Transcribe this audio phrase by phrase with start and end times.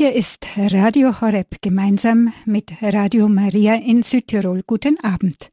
[0.00, 4.62] Hier ist Radio Horeb gemeinsam mit Radio Maria in Südtirol.
[4.66, 5.52] Guten Abend.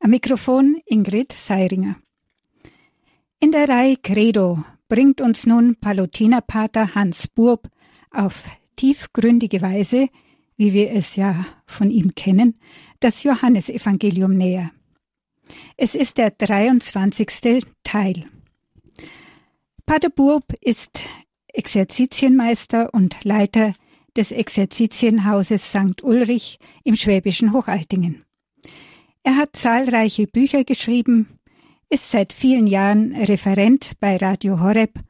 [0.00, 1.94] Am Mikrofon Ingrid Seiringer.
[3.38, 7.70] In der Reihe Credo bringt uns nun Palutinerpater Hans Burb
[8.10, 8.42] auf
[8.74, 10.08] tiefgründige Weise,
[10.56, 12.58] wie wir es ja von ihm kennen,
[12.98, 14.72] das Johannesevangelium näher.
[15.76, 17.62] Es ist der 23.
[17.84, 18.28] Teil.
[19.86, 21.04] Pater Burb ist
[21.56, 23.74] Exerzitienmeister und Leiter
[24.16, 26.02] des Exerzitienhauses St.
[26.02, 28.24] Ulrich im schwäbischen Hochaltingen.
[29.22, 31.38] Er hat zahlreiche Bücher geschrieben,
[31.88, 35.00] ist seit vielen Jahren Referent bei Radio Horeb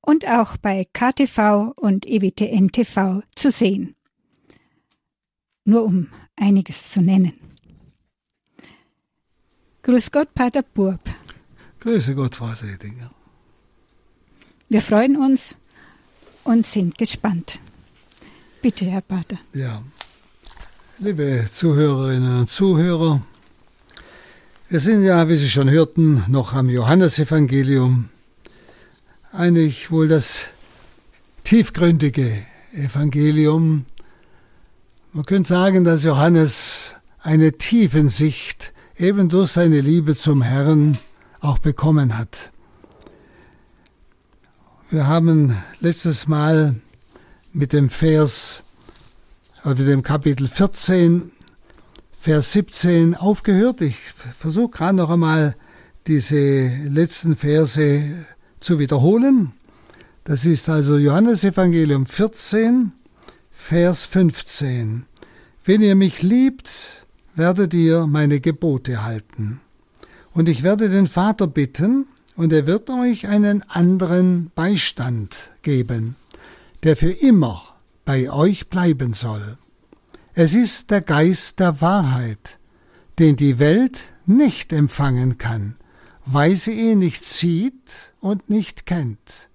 [0.00, 3.94] und auch bei KTV und EWTN TV zu sehen.
[5.64, 7.34] Nur um einiges zu nennen.
[9.82, 11.00] Grüß Gott, Pater Burb.
[11.80, 13.10] Grüße Gott, Frau Sedinger.
[14.68, 15.56] Wir freuen uns
[16.44, 17.58] und sind gespannt.
[18.62, 19.38] Bitte, Herr Pater.
[19.52, 19.82] Ja,
[20.98, 23.20] liebe Zuhörerinnen und Zuhörer,
[24.70, 28.08] wir sind ja, wie Sie schon hörten, noch am Johannesevangelium.
[29.32, 30.46] Eigentlich wohl das
[31.44, 33.84] tiefgründige Evangelium.
[35.12, 40.98] Man könnte sagen, dass Johannes eine Tiefensicht eben durch seine Liebe zum Herrn
[41.40, 42.50] auch bekommen hat.
[44.94, 46.76] Wir haben letztes Mal
[47.52, 48.62] mit dem Vers
[49.64, 51.32] oder mit dem Kapitel 14,
[52.20, 53.80] Vers 17 aufgehört.
[53.80, 53.96] Ich
[54.38, 55.56] versuche gerade noch einmal
[56.06, 58.04] diese letzten Verse
[58.60, 59.50] zu wiederholen.
[60.22, 62.92] Das ist also Johannes Evangelium 14,
[63.50, 65.06] Vers 15.
[65.64, 67.04] Wenn ihr mich liebt,
[67.34, 69.60] werdet ihr meine Gebote halten.
[70.34, 72.06] Und ich werde den Vater bitten,
[72.36, 76.16] und er wird euch einen anderen Beistand geben,
[76.82, 77.62] der für immer
[78.04, 79.56] bei euch bleiben soll.
[80.34, 82.58] Es ist der Geist der Wahrheit,
[83.18, 85.76] den die Welt nicht empfangen kann,
[86.26, 89.48] weil sie ihn nicht sieht und nicht kennt.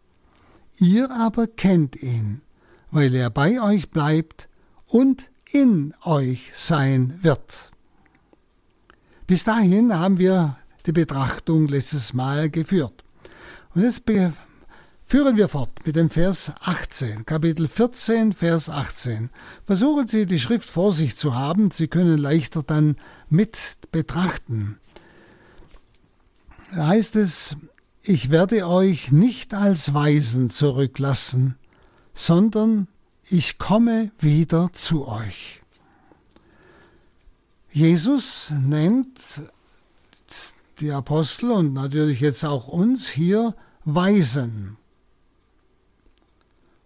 [0.80, 2.42] Ihr aber kennt ihn,
[2.92, 4.48] weil er bei euch bleibt
[4.88, 7.72] und in euch sein wird.
[9.28, 13.04] Bis dahin haben wir die Betrachtung letztes Mal geführt.
[13.76, 14.04] Und jetzt
[15.06, 19.30] führen wir fort mit dem Vers 18, Kapitel 14, Vers 18.
[19.66, 22.96] Versuchen Sie, die Schrift vor sich zu haben, Sie können leichter dann
[23.30, 23.58] mit
[23.92, 24.80] betrachten.
[26.74, 27.56] Da heißt es,
[28.04, 31.56] ich werde euch nicht als Weisen zurücklassen,
[32.14, 32.88] sondern
[33.30, 35.62] ich komme wieder zu euch.
[37.72, 39.20] Jesus nennt
[40.80, 44.78] die Apostel und natürlich jetzt auch uns hier Weisen.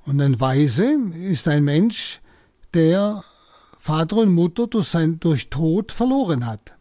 [0.05, 2.21] Und ein Weise ist ein Mensch,
[2.73, 3.23] der
[3.77, 6.75] Vater und Mutter durch, sein, durch Tod verloren hat.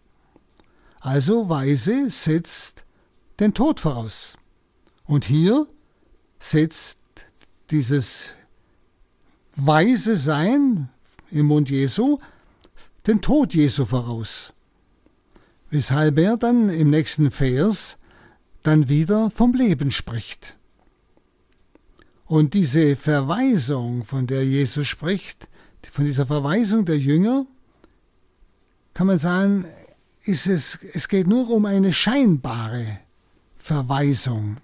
[1.01, 2.85] Also Weise setzt
[3.41, 4.37] den Tod voraus.
[5.05, 5.67] Und hier
[6.39, 6.99] setzt
[7.71, 8.33] dieses
[9.55, 10.89] Weise Sein
[11.31, 12.19] im Mund Jesu
[13.07, 14.52] den Tod Jesu voraus
[15.73, 17.97] weshalb er dann im nächsten Vers
[18.63, 20.55] dann wieder vom Leben spricht.
[22.27, 25.49] Und diese Verweisung, von der Jesus spricht,
[25.91, 27.47] von dieser Verweisung der Jünger,
[28.93, 29.65] kann man sagen,
[30.25, 32.99] ist es, es geht nur um eine scheinbare
[33.57, 34.59] Verweisung.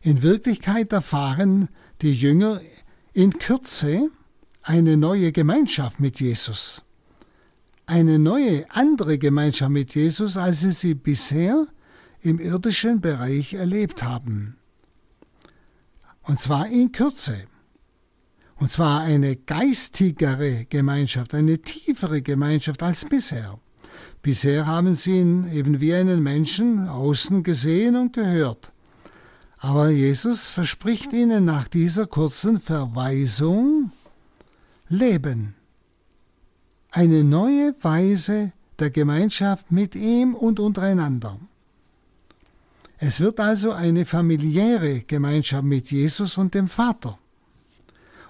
[0.00, 1.68] In Wirklichkeit erfahren
[2.02, 2.60] die Jünger
[3.12, 4.08] in Kürze
[4.62, 6.82] eine neue Gemeinschaft mit Jesus
[7.90, 11.66] eine neue, andere Gemeinschaft mit Jesus, als sie sie bisher
[12.22, 14.56] im irdischen Bereich erlebt haben.
[16.22, 17.44] Und zwar in Kürze.
[18.54, 23.58] Und zwar eine geistigere Gemeinschaft, eine tiefere Gemeinschaft als bisher.
[24.22, 28.70] Bisher haben sie ihn eben wie einen Menschen außen gesehen und gehört.
[29.58, 33.90] Aber Jesus verspricht ihnen nach dieser kurzen Verweisung
[34.88, 35.54] Leben
[36.90, 41.38] eine neue Weise der Gemeinschaft mit ihm und untereinander.
[42.98, 47.18] Es wird also eine familiäre Gemeinschaft mit Jesus und dem Vater.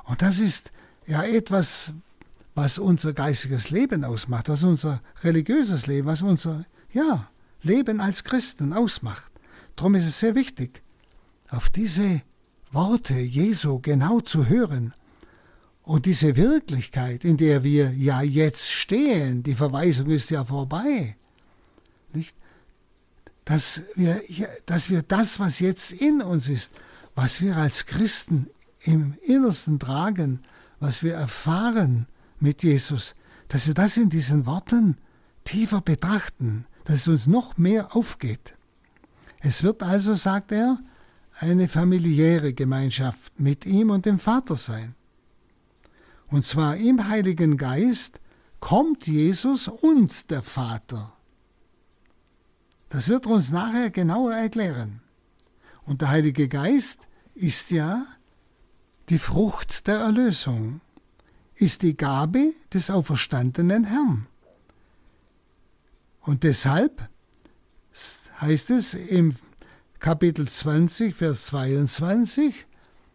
[0.04, 0.72] Und das ist
[1.06, 1.92] ja etwas,
[2.54, 7.28] was unser geistiges Leben ausmacht, was unser religiöses Leben, was unser ja,
[7.62, 9.30] Leben als Christen ausmacht.
[9.76, 10.82] Darum ist es sehr wichtig,
[11.48, 12.22] auf diese
[12.70, 14.92] Worte Jesu genau zu hören
[15.82, 21.16] und diese Wirklichkeit, in der wir ja jetzt stehen, die Verweisung ist ja vorbei,
[22.12, 22.34] nicht?
[23.44, 24.20] Dass, wir,
[24.66, 26.72] dass wir das, was jetzt in uns ist,
[27.14, 28.48] was wir als Christen
[28.82, 30.40] im Innersten tragen,
[30.78, 32.06] was wir erfahren
[32.38, 33.16] mit Jesus,
[33.48, 34.96] dass wir das in diesen Worten
[35.44, 38.54] tiefer betrachten, dass es uns noch mehr aufgeht.
[39.40, 40.78] Es wird also, sagt er,
[41.38, 44.94] eine familiäre Gemeinschaft mit ihm und dem Vater sein.
[46.30, 48.20] Und zwar im Heiligen Geist
[48.60, 51.12] kommt Jesus und der Vater.
[52.88, 55.00] Das wird er uns nachher genauer erklären.
[55.84, 57.00] Und der Heilige Geist
[57.34, 58.06] ist ja
[59.08, 60.80] die Frucht der Erlösung,
[61.56, 64.26] ist die Gabe des auferstandenen Herrn.
[66.20, 67.08] Und deshalb
[68.40, 69.34] heißt es im
[69.98, 72.66] Kapitel 20, Vers 22,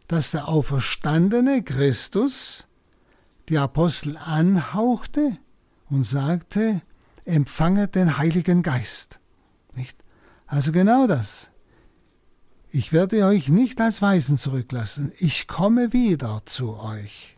[0.08, 2.68] dass der auferstandene Christus
[3.50, 5.38] die Apostel anhauchte
[5.90, 6.82] und sagte,
[7.26, 9.20] empfanget den Heiligen Geist.
[9.74, 9.98] Nicht?
[10.48, 11.52] Also genau das.
[12.70, 17.38] Ich werde euch nicht als Weisen zurücklassen, ich komme wieder zu euch.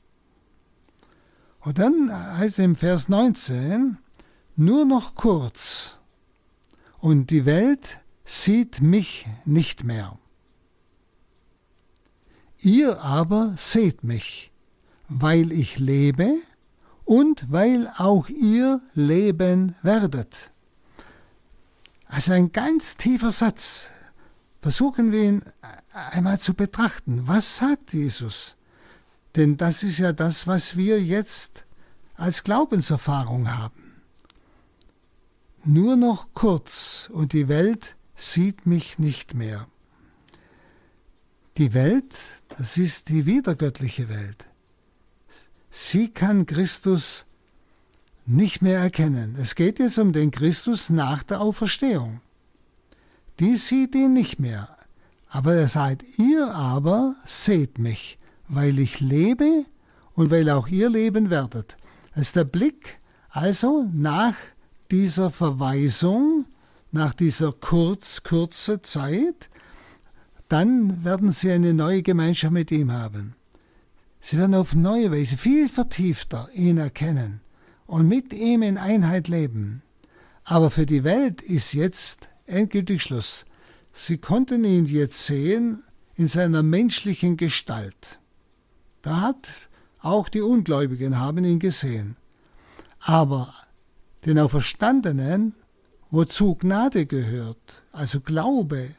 [1.59, 3.98] Und dann heißt es im Vers 19,
[4.56, 6.00] nur noch kurz,
[7.00, 10.18] und die Welt sieht mich nicht mehr.
[12.59, 14.51] Ihr aber seht mich,
[15.09, 16.36] weil ich lebe
[17.06, 20.51] und weil auch ihr leben werdet.
[22.07, 23.89] Also ein ganz tiefer Satz.
[24.62, 25.44] Versuchen wir ihn
[25.94, 27.27] einmal zu betrachten.
[27.27, 28.57] Was sagt Jesus?
[29.36, 31.65] Denn das ist ja das, was wir jetzt
[32.15, 34.01] als Glaubenserfahrung haben.
[35.63, 39.68] Nur noch kurz und die Welt sieht mich nicht mehr.
[41.57, 42.18] Die Welt,
[42.57, 44.46] das ist die wiedergöttliche Welt.
[45.79, 47.27] Sie kann Christus
[48.25, 49.38] nicht mehr erkennen.
[49.39, 52.19] Es geht jetzt um den Christus nach der Auferstehung.
[53.39, 54.75] Die sieht ihn nicht mehr.
[55.29, 59.65] Aber er sagt, ihr aber seht mich, weil ich lebe
[60.15, 61.77] und weil auch ihr leben werdet.
[62.15, 63.00] Das ist der Blick
[63.30, 64.35] also nach
[64.89, 66.45] dieser Verweisung,
[66.91, 69.51] nach dieser kurz, kurze Zeit,
[70.50, 73.36] dann werden sie eine neue Gemeinschaft mit ihm haben.
[74.19, 77.41] Sie werden auf neue Weise viel vertiefter ihn erkennen
[77.85, 79.81] und mit ihm in Einheit leben.
[80.43, 83.45] Aber für die Welt ist jetzt endgültig Schluss.
[83.93, 85.83] Sie konnten ihn jetzt sehen
[86.15, 88.19] in seiner menschlichen Gestalt.
[89.01, 89.47] Da hat
[89.99, 92.15] auch die Ungläubigen haben ihn gesehen.
[92.99, 93.53] Aber
[94.25, 95.53] den Auferstandenen,
[96.09, 98.95] wozu Gnade gehört, also Glaube,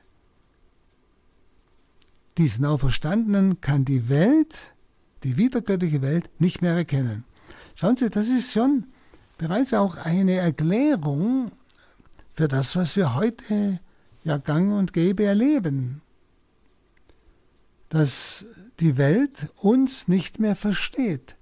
[2.37, 4.75] diesen Auferstandenen kann die Welt,
[5.25, 7.25] die wiedergöttliche Welt, nicht mehr erkennen.
[7.75, 8.87] Schauen Sie, das ist schon
[9.37, 11.53] bereits auch eine Erklärung
[12.35, 13.81] für das, was wir heute
[14.25, 16.03] ja gang und gäbe erleben.
[17.88, 18.44] Dass
[18.81, 21.37] die Welt uns nicht mehr versteht,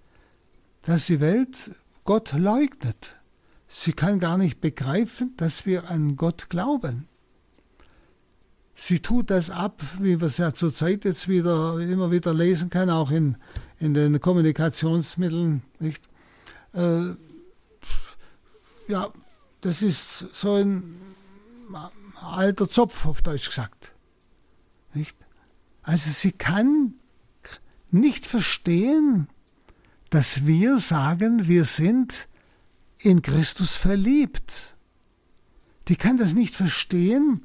[0.83, 1.71] dass die Welt
[2.05, 3.17] Gott leugnet,
[3.69, 7.09] Sie kann gar nicht begreifen, dass wir an Gott glauben.
[8.89, 12.93] Sie tut das ab, wie wir es ja zurzeit jetzt wieder immer wieder lesen können,
[12.93, 13.37] auch in,
[13.81, 15.65] in den Kommunikationsmitteln.
[15.81, 16.05] Nicht?
[16.73, 17.17] Äh,
[18.87, 19.13] ja,
[19.61, 21.01] das ist so ein
[22.15, 23.93] alter Zopf, auf Deutsch gesagt.
[24.95, 25.17] Nicht?
[25.83, 26.95] Also sie kann
[27.91, 29.27] nicht verstehen,
[30.11, 32.29] dass wir sagen, wir sind
[33.01, 34.77] in Christus verliebt.
[35.89, 37.45] Die kann das nicht verstehen,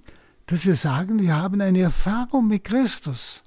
[0.51, 3.41] dass wir sagen, wir haben eine Erfahrung mit Christus.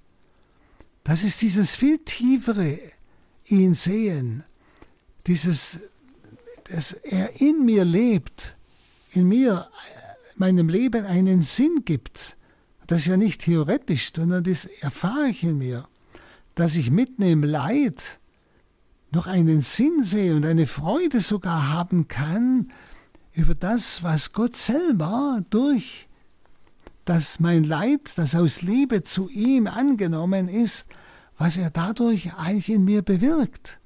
[1.04, 2.78] Das ist dieses viel tiefere
[3.44, 4.42] ihn sehen,
[5.26, 5.90] dieses,
[6.64, 8.56] dass er in mir lebt,
[9.10, 9.68] in mir,
[10.36, 12.38] meinem Leben einen Sinn gibt.
[12.86, 15.86] Das ist ja nicht theoretisch, sondern das erfahre ich in mir,
[16.54, 18.18] dass ich mitten im Leid
[19.10, 22.72] noch einen Sinn sehe und eine Freude sogar haben kann
[23.34, 26.08] über das, was Gott selber durch
[27.04, 30.86] das mein Leid, das aus Liebe zu ihm angenommen ist,
[31.38, 33.80] was er dadurch eigentlich in mir bewirkt.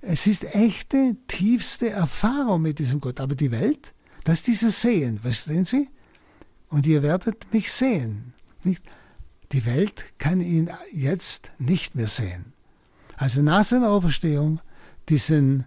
[0.00, 3.20] Es ist echte, tiefste Erfahrung mit diesem Gott.
[3.20, 5.88] Aber die Welt, das ist dieses Sehen, verstehen Sie?
[6.68, 8.34] Und ihr werdet mich sehen.
[8.62, 8.82] Nicht?
[9.52, 12.52] Die Welt kann ihn jetzt nicht mehr sehen
[13.16, 14.60] also nach seiner Auferstehung,
[15.08, 15.64] diesen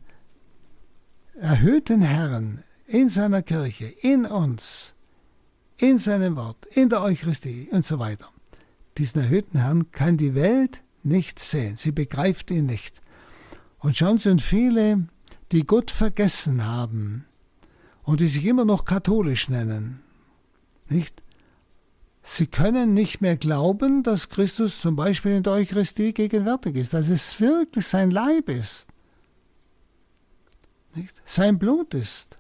[1.36, 4.94] erhöhten Herrn in seiner Kirche, in uns,
[5.80, 8.30] in seinem Wort, in der Eucharistie und so weiter.
[8.98, 11.78] Diesen erhöhten Herrn kann die Welt nicht sehen.
[11.78, 13.02] Sie begreift ihn nicht.
[13.80, 15.08] Und schauen Sie, und viele,
[15.52, 17.26] die Gott vergessen haben
[18.04, 20.02] und die sich immer noch katholisch nennen,
[20.90, 21.22] nicht?
[22.22, 27.08] Sie können nicht mehr glauben, dass Christus zum Beispiel in der Eucharistie gegenwärtig ist, dass
[27.08, 28.88] es wirklich sein Leib ist,
[30.94, 31.14] nicht?
[31.26, 32.39] sein Blut ist,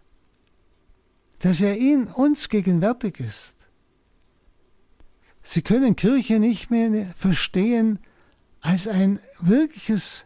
[1.39, 3.55] dass er in uns gegenwärtig ist.
[5.41, 8.00] Sie können Kirche nicht mehr verstehen
[8.62, 10.25] als ein wirkliches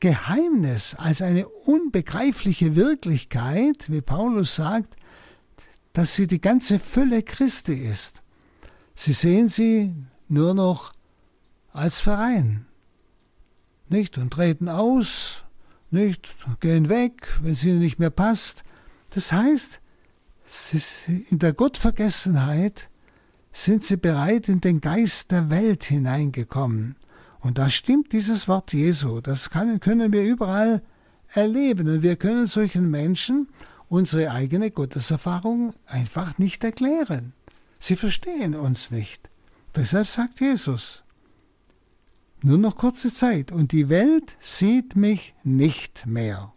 [0.00, 4.96] Geheimnis, als eine unbegreifliche Wirklichkeit, wie Paulus sagt,
[5.92, 8.22] dass sie die ganze Fülle Christi ist.
[8.94, 9.94] Sie sehen sie
[10.28, 10.92] nur noch
[11.72, 12.66] als Verein,
[13.88, 14.18] nicht?
[14.18, 15.44] Und treten aus,
[15.90, 16.34] nicht?
[16.60, 18.64] Gehen weg, wenn es ihnen nicht mehr passt.
[19.10, 19.80] Das heißt,
[21.30, 22.88] in der Gottvergessenheit
[23.52, 26.96] sind sie bereit in den Geist der Welt hineingekommen.
[27.40, 29.20] Und da stimmt dieses Wort Jesu.
[29.20, 30.82] Das kann, können wir überall
[31.32, 31.88] erleben.
[31.88, 33.48] Und wir können solchen Menschen
[33.88, 37.32] unsere eigene Gotteserfahrung einfach nicht erklären.
[37.78, 39.30] Sie verstehen uns nicht.
[39.74, 41.04] Deshalb sagt Jesus,
[42.42, 46.52] nur noch kurze Zeit und die Welt sieht mich nicht mehr.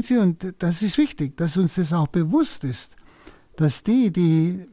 [0.00, 2.96] Sie, und das ist wichtig, dass uns das auch bewusst ist,
[3.56, 4.66] dass die, die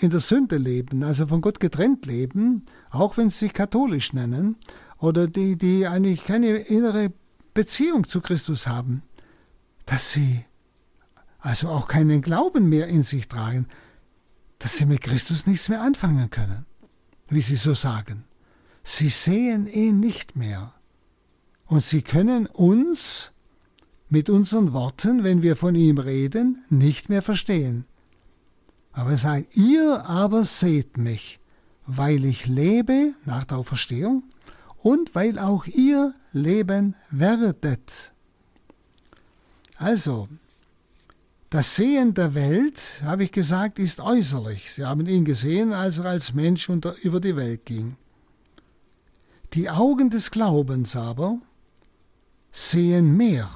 [0.00, 4.56] in der Sünde leben, also von Gott getrennt leben, auch wenn sie sich katholisch nennen,
[4.98, 7.12] oder die, die eigentlich keine innere
[7.52, 9.02] Beziehung zu Christus haben,
[9.86, 10.44] dass sie
[11.40, 13.66] also auch keinen Glauben mehr in sich tragen,
[14.60, 16.64] dass sie mit Christus nichts mehr anfangen können,
[17.28, 18.24] wie sie so sagen.
[18.82, 20.72] Sie sehen ihn nicht mehr.
[21.66, 23.33] Und sie können uns
[24.08, 27.84] mit unseren Worten, wenn wir von ihm reden, nicht mehr verstehen.
[28.92, 31.40] Aber er sagt, ihr aber seht mich,
[31.86, 34.22] weil ich lebe nach der Auferstehung
[34.82, 38.12] und weil auch ihr leben werdet.
[39.76, 40.28] Also,
[41.50, 44.72] das Sehen der Welt, habe ich gesagt, ist äußerlich.
[44.72, 47.96] Sie haben ihn gesehen, als er als Mensch unter, über die Welt ging.
[49.54, 51.38] Die Augen des Glaubens aber
[52.50, 53.48] sehen mehr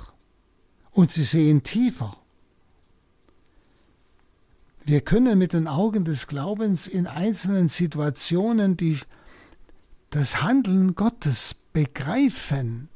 [0.99, 2.17] und sie sehen tiefer.
[4.85, 8.99] Wir können mit den Augen des Glaubens in einzelnen Situationen die,
[10.11, 12.89] das Handeln Gottes begreifen.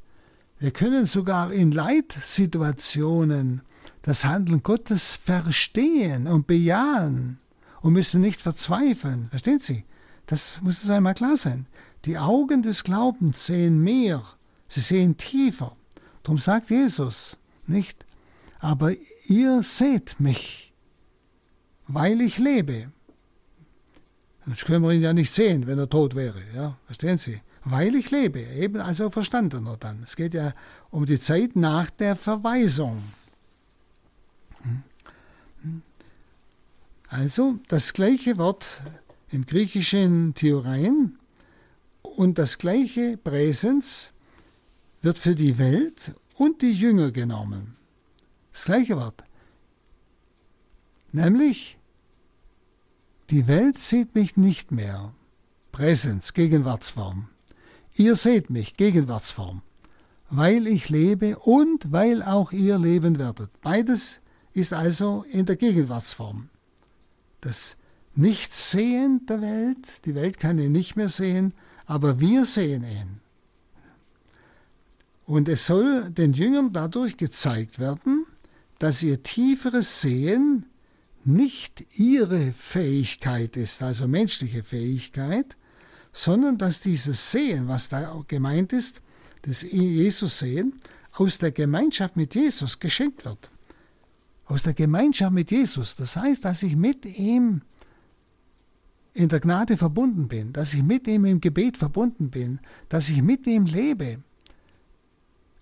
[0.59, 3.63] Wir können sogar in Leitsituationen
[4.03, 7.39] das Handeln Gottes verstehen und bejahen
[7.83, 9.29] und müssen nicht verzweifeln.
[9.31, 9.85] Verstehen Sie?
[10.27, 11.67] Das muss uns einmal klar sein.
[12.05, 14.25] Die Augen des Glaubens sehen mehr,
[14.67, 15.77] sie sehen tiefer.
[16.25, 18.05] Darum sagt Jesus nicht,
[18.59, 18.93] aber
[19.27, 20.73] ihr seht mich,
[21.89, 22.91] weil ich lebe.
[24.47, 26.43] Sonst können wir ihn ja nicht sehen, wenn er tot wäre.
[26.55, 26.77] Ja?
[26.87, 27.41] Verstehen Sie?
[27.65, 30.03] Weil ich lebe, eben als Auferstandener dann.
[30.03, 30.53] Es geht ja
[30.91, 33.03] um die Zeit nach der Verweisung.
[37.09, 38.81] Also das gleiche Wort
[39.31, 41.19] im griechischen Theorein
[42.03, 44.13] und das gleiche Präsens
[45.03, 47.77] wird für die Welt und die Jünger genommen.
[48.53, 49.23] Das gleiche Wort.
[51.13, 51.79] Nämlich,
[53.31, 55.13] die Welt sieht mich nicht mehr.
[55.73, 57.29] Präsens, Gegenwartsform.
[57.95, 59.63] Ihr seht mich, Gegenwartsform.
[60.31, 63.51] Weil ich lebe und weil auch ihr leben werdet.
[63.61, 64.21] Beides
[64.55, 66.49] ist also in der Gegenwartsform
[67.43, 67.77] das
[68.15, 70.05] Nichtsehen der Welt.
[70.07, 71.53] Die Welt kann ihn nicht mehr sehen,
[71.87, 73.21] aber wir sehen ihn.
[75.27, 78.27] Und es soll den Jüngern dadurch gezeigt werden,
[78.79, 80.67] dass ihr tieferes Sehen
[81.25, 85.57] nicht ihre Fähigkeit ist, also menschliche Fähigkeit,
[86.13, 89.01] sondern dass dieses Sehen, was da gemeint ist,
[89.43, 90.75] das Jesus sehen,
[91.13, 93.51] aus der Gemeinschaft mit Jesus geschenkt wird
[94.53, 95.97] aus der Gemeinschaft mit Jesus.
[95.97, 97.63] Das heißt, dass ich mit ihm
[99.15, 103.23] in der Gnade verbunden bin, dass ich mit ihm im Gebet verbunden bin, dass ich
[103.23, 104.23] mit ihm lebe,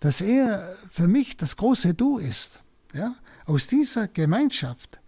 [0.00, 2.62] dass er für mich das große Du ist.
[2.92, 3.14] Ja?
[3.46, 4.98] Aus dieser Gemeinschaft,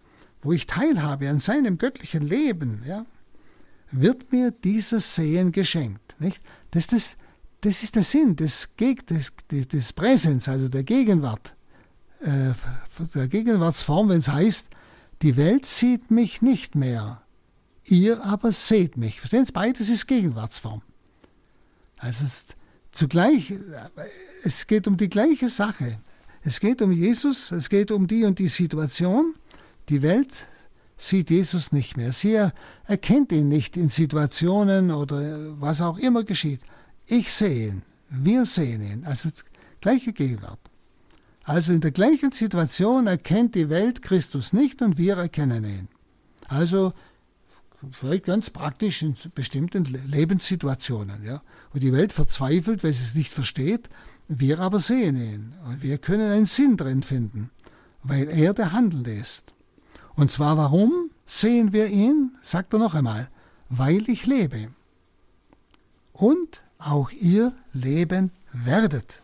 [0.41, 3.05] wo ich teilhabe an seinem göttlichen Leben, ja,
[3.91, 6.15] wird mir dieses Sehen geschenkt.
[6.19, 6.41] Nicht?
[6.71, 7.15] Das, das,
[7.61, 11.55] das ist der Sinn des, des, des Präsens, also der Gegenwart
[12.23, 12.53] äh,
[13.15, 14.67] der Gegenwartsform, wenn es heißt,
[15.21, 17.21] die Welt sieht mich nicht mehr,
[17.85, 19.19] ihr aber seht mich.
[19.19, 20.81] Verstehen Sie, beides ist Gegenwartsform.
[21.97, 22.55] Also es ist
[22.93, 23.53] zugleich,
[24.43, 25.99] es geht um die gleiche Sache.
[26.43, 29.35] Es geht um Jesus, es geht um die und die Situation.
[29.89, 30.45] Die Welt
[30.97, 32.11] sieht Jesus nicht mehr.
[32.11, 32.39] Sie
[32.85, 36.61] erkennt ihn nicht in Situationen oder was auch immer geschieht.
[37.05, 39.03] Ich sehe ihn, wir sehen ihn.
[39.05, 39.29] Also
[39.81, 40.59] gleiche Gegenwart.
[41.43, 45.87] Also in der gleichen Situation erkennt die Welt Christus nicht und wir erkennen ihn.
[46.47, 46.93] Also
[47.91, 53.31] vielleicht ganz praktisch in bestimmten Lebenssituationen, ja, wo die Welt verzweifelt, weil sie es nicht
[53.31, 53.89] versteht.
[54.27, 57.49] Wir aber sehen ihn und wir können einen Sinn drin finden,
[58.03, 59.53] weil er der Handelnde ist.
[60.15, 62.35] Und zwar warum sehen wir ihn?
[62.41, 63.29] Sagt er noch einmal,
[63.69, 64.69] weil ich lebe.
[66.13, 69.21] Und auch ihr leben werdet.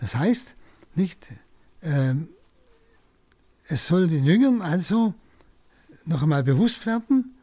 [0.00, 0.54] Das heißt,
[0.94, 1.26] nicht,
[1.82, 2.14] äh,
[3.68, 5.14] es soll den Jüngern also
[6.08, 7.34] noch einmal bewusst werden,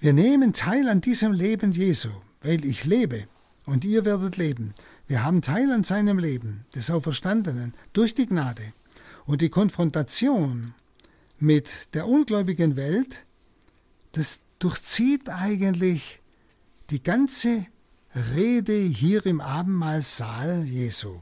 [0.00, 2.10] wir nehmen teil an diesem Leben Jesu,
[2.40, 3.26] weil ich lebe
[3.66, 4.74] und ihr werdet leben.
[5.08, 8.62] Wir haben Teil an seinem Leben, des Auferstandenen, durch die Gnade.
[9.26, 10.72] Und die Konfrontation
[11.38, 13.24] mit der ungläubigen Welt,
[14.12, 16.20] das durchzieht eigentlich
[16.90, 17.66] die ganze
[18.34, 21.20] Rede hier im Abendmahlsaal Jesu.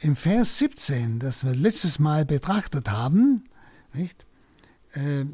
[0.00, 3.44] Im Vers 17, das wir letztes Mal betrachtet haben,
[3.92, 4.24] nicht,
[4.92, 5.24] äh,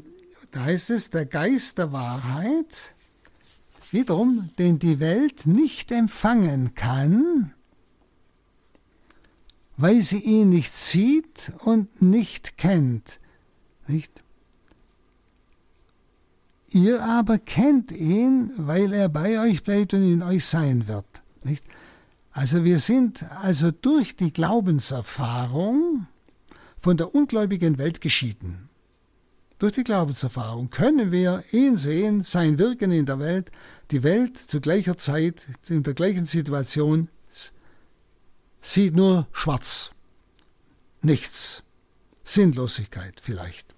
[0.51, 2.95] da heißt es, der Geist der Wahrheit,
[3.91, 7.53] wiederum, den die Welt nicht empfangen kann,
[9.77, 13.19] weil sie ihn nicht sieht und nicht kennt.
[13.87, 14.23] Nicht?
[16.69, 21.05] Ihr aber kennt ihn, weil er bei euch bleibt und in euch sein wird.
[21.43, 21.63] Nicht?
[22.35, 26.05] Also wir sind also durch die Glaubenserfahrung
[26.81, 28.67] von der ungläubigen Welt geschieden.
[29.57, 33.51] Durch die Glaubenserfahrung können wir ihn sehen, sein Wirken in der Welt,
[33.89, 37.07] die Welt zu gleicher Zeit, in der gleichen Situation,
[38.59, 39.91] sieht nur schwarz,
[41.01, 41.63] nichts,
[42.25, 43.73] Sinnlosigkeit vielleicht.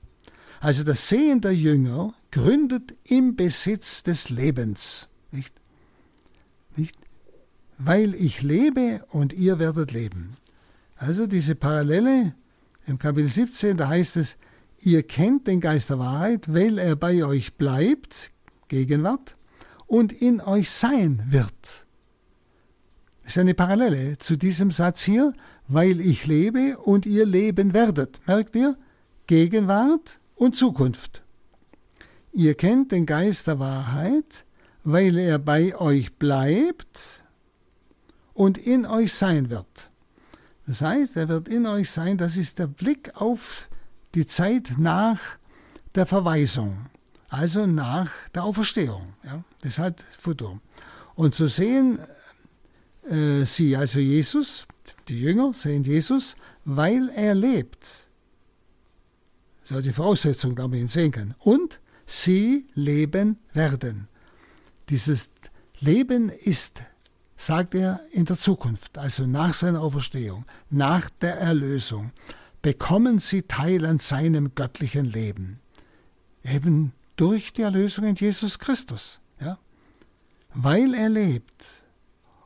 [0.62, 5.10] Also das Sehen der Jünger gründet im Besitz des Lebens.
[5.30, 5.54] Nicht?
[7.78, 10.36] Weil ich lebe und ihr werdet leben.
[10.96, 12.34] Also diese Parallele
[12.88, 14.36] im Kapitel 17, da heißt es,
[14.80, 18.32] ihr kennt den Geist der Wahrheit, weil er bei euch bleibt,
[18.68, 19.38] Gegenwart,
[19.86, 21.54] und in euch sein wird.
[23.24, 25.34] Das ist eine Parallele zu diesem Satz hier,
[25.68, 28.22] weil ich lebe und ihr leben werdet.
[28.26, 28.78] Merkt ihr?
[29.28, 31.24] Gegenwart und Zukunft.
[32.32, 34.46] Ihr kennt den Geist der Wahrheit,
[34.84, 37.17] weil er bei euch bleibt
[38.38, 39.90] und in euch sein wird.
[40.68, 43.68] Das heißt, er wird in euch sein, das ist der Blick auf
[44.14, 45.20] die Zeit nach
[45.96, 46.86] der Verweisung,
[47.30, 49.16] also nach der Auferstehung.
[49.24, 49.44] Ja?
[49.64, 50.62] Deshalb Futur.
[51.16, 51.98] Und zu sehen,
[53.10, 54.68] äh, sie, also Jesus,
[55.08, 57.88] die Jünger sehen Jesus, weil er lebt.
[59.62, 61.34] Das ist die Voraussetzung, damit wir ihn sehen können.
[61.40, 64.08] Und sie leben werden.
[64.90, 65.32] Dieses
[65.80, 66.82] Leben ist,
[67.38, 72.12] sagt er, in der Zukunft, also nach seiner Auferstehung, nach der Erlösung,
[72.62, 75.60] bekommen sie Teil an seinem göttlichen Leben.
[76.44, 79.22] Eben durch die Erlösung in Jesus Christus.
[79.40, 79.58] Ja?
[80.54, 81.64] Weil er lebt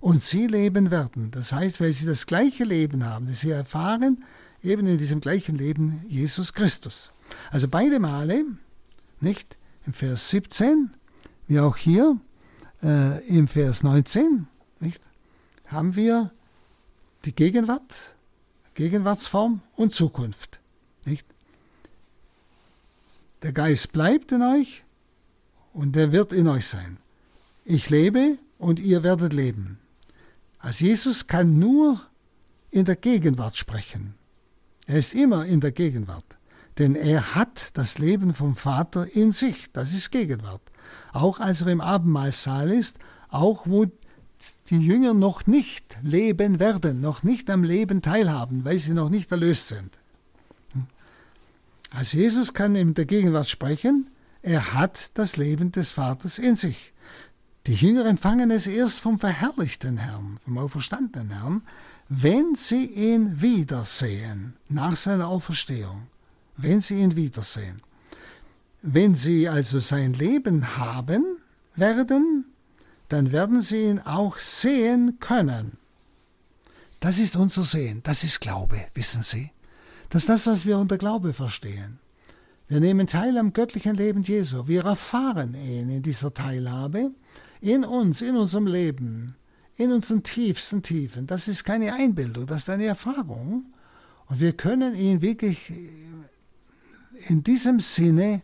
[0.02, 1.32] und sie leben werden.
[1.32, 4.26] Das heißt, weil sie das gleiche Leben haben, das sie erfahren,
[4.62, 7.12] eben in diesem gleichen Leben Jesus Christus.
[7.52, 8.44] Also beide Male,
[9.22, 10.92] nicht im Vers 17,
[11.48, 12.18] wie auch hier
[12.84, 14.48] äh, im Vers 19,
[14.82, 15.02] nicht,
[15.66, 16.32] haben wir
[17.26, 18.16] die Gegenwart,
[18.74, 20.60] Gegenwartsform und Zukunft.
[21.06, 21.26] Nicht?
[23.44, 24.84] Der Geist bleibt in euch
[25.74, 26.98] und der wird in euch sein.
[27.66, 29.80] Ich lebe und ihr werdet leben.
[30.60, 32.02] Also Jesus kann nur
[32.70, 34.14] in der Gegenwart sprechen.
[34.86, 36.26] Er ist immer in der Gegenwart.
[36.78, 39.72] Denn er hat das Leben vom Vater in sich.
[39.74, 40.62] Das ist Gegenwart.
[41.14, 42.98] Auch als er im Abendmahlsaal ist,
[43.30, 43.86] auch wo
[44.70, 49.32] die Jünger noch nicht leben werden, noch nicht am Leben teilhaben, weil sie noch nicht
[49.32, 49.92] erlöst sind.
[51.92, 54.08] Also Jesus kann in der Gegenwart sprechen,
[54.42, 56.94] er hat das Leben des Vaters in sich.
[57.68, 61.62] Die Jünger empfangen es erst vom verherrlichten Herrn, vom auferstandenen Herrn,
[62.10, 66.08] wenn sie ihn wiedersehen nach seiner Auferstehung,
[66.58, 67.82] wenn sie ihn wiedersehen.
[68.82, 71.24] Wenn sie also sein Leben haben
[71.76, 72.46] werden,
[73.12, 75.78] dann werden sie ihn auch sehen können.
[77.02, 79.52] Das ist unser Sehen, das ist Glaube, wissen Sie.
[80.10, 82.00] Das ist das, was wir unter Glaube verstehen.
[82.70, 84.68] Wir nehmen teil am göttlichen Leben Jesu.
[84.68, 87.12] Wir erfahren ihn in dieser Teilhabe
[87.60, 89.36] in uns, in unserem Leben,
[89.76, 91.28] in unseren tiefsten Tiefen.
[91.28, 93.66] Das ist keine Einbildung, das ist eine Erfahrung.
[94.28, 95.70] Und wir können ihn wirklich
[97.28, 98.42] in diesem Sinne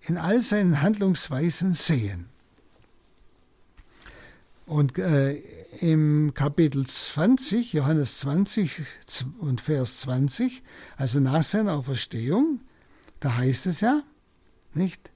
[0.00, 2.28] in all seinen Handlungsweisen sehen.
[4.68, 5.32] Und äh,
[5.80, 8.82] im Kapitel 20, Johannes 20
[9.38, 10.62] und Vers 20,
[10.98, 12.60] also nach seiner Auferstehung,
[13.18, 14.02] da heißt es ja,
[14.74, 15.10] nicht?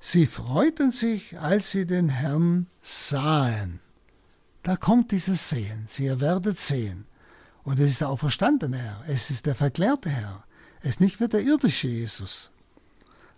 [0.00, 3.80] Sie freuten sich, als sie den Herrn sahen.
[4.62, 5.86] Da kommt dieses Sehen.
[5.88, 7.06] Sie werdet sehen.
[7.62, 9.02] Und es ist der auferstandene Herr.
[9.08, 10.44] Es ist der verklärte Herr.
[10.82, 12.50] Es ist nicht mehr der irdische Jesus.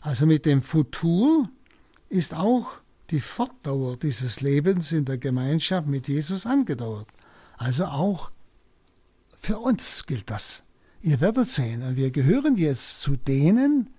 [0.01, 1.49] Also mit dem Futur
[2.09, 2.81] ist auch
[3.11, 7.09] die Fortdauer dieses Lebens in der Gemeinschaft mit Jesus angedauert.
[7.57, 8.31] Also auch
[9.37, 10.63] für uns gilt das.
[11.03, 13.91] Ihr werdet sehen, und wir gehören jetzt zu denen,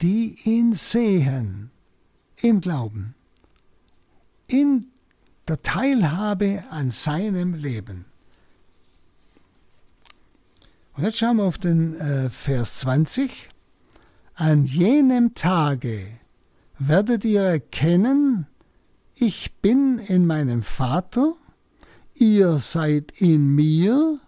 [0.00, 1.70] die ihn sehen
[2.40, 3.14] im Glauben,
[4.46, 4.86] in
[5.46, 8.04] der Teilhabe an seinem Leben.
[10.94, 13.50] Und jetzt schauen wir auf den äh, Vers 20.
[14.34, 16.06] An jenem Tage
[16.78, 18.46] werdet ihr erkennen,
[19.14, 21.34] ich bin in meinem Vater,
[22.14, 24.20] ihr seid in mir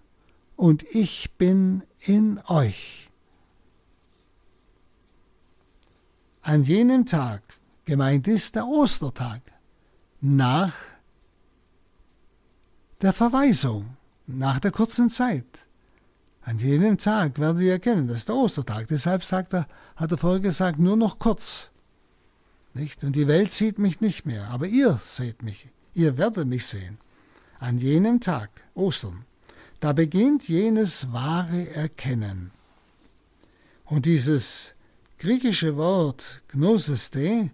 [0.56, 3.08] und ich bin in euch.
[6.42, 7.42] An jenem Tag,
[7.84, 9.42] gemeint ist der Ostertag,
[10.20, 10.74] nach
[13.00, 15.46] der Verweisung, nach der kurzen Zeit.
[16.42, 18.88] An jenem Tag werdet ihr erkennen, das ist der Ostertag.
[18.88, 21.70] Deshalb sagt er, hat er vorher gesagt, nur noch kurz.
[22.80, 23.04] Nicht?
[23.04, 26.96] Und die Welt sieht mich nicht mehr, aber ihr seht mich, ihr werdet mich sehen.
[27.58, 29.26] An jenem Tag, Ostern,
[29.80, 32.52] da beginnt jenes wahre Erkennen.
[33.84, 34.74] Und dieses
[35.18, 37.50] griechische Wort Gnoseste,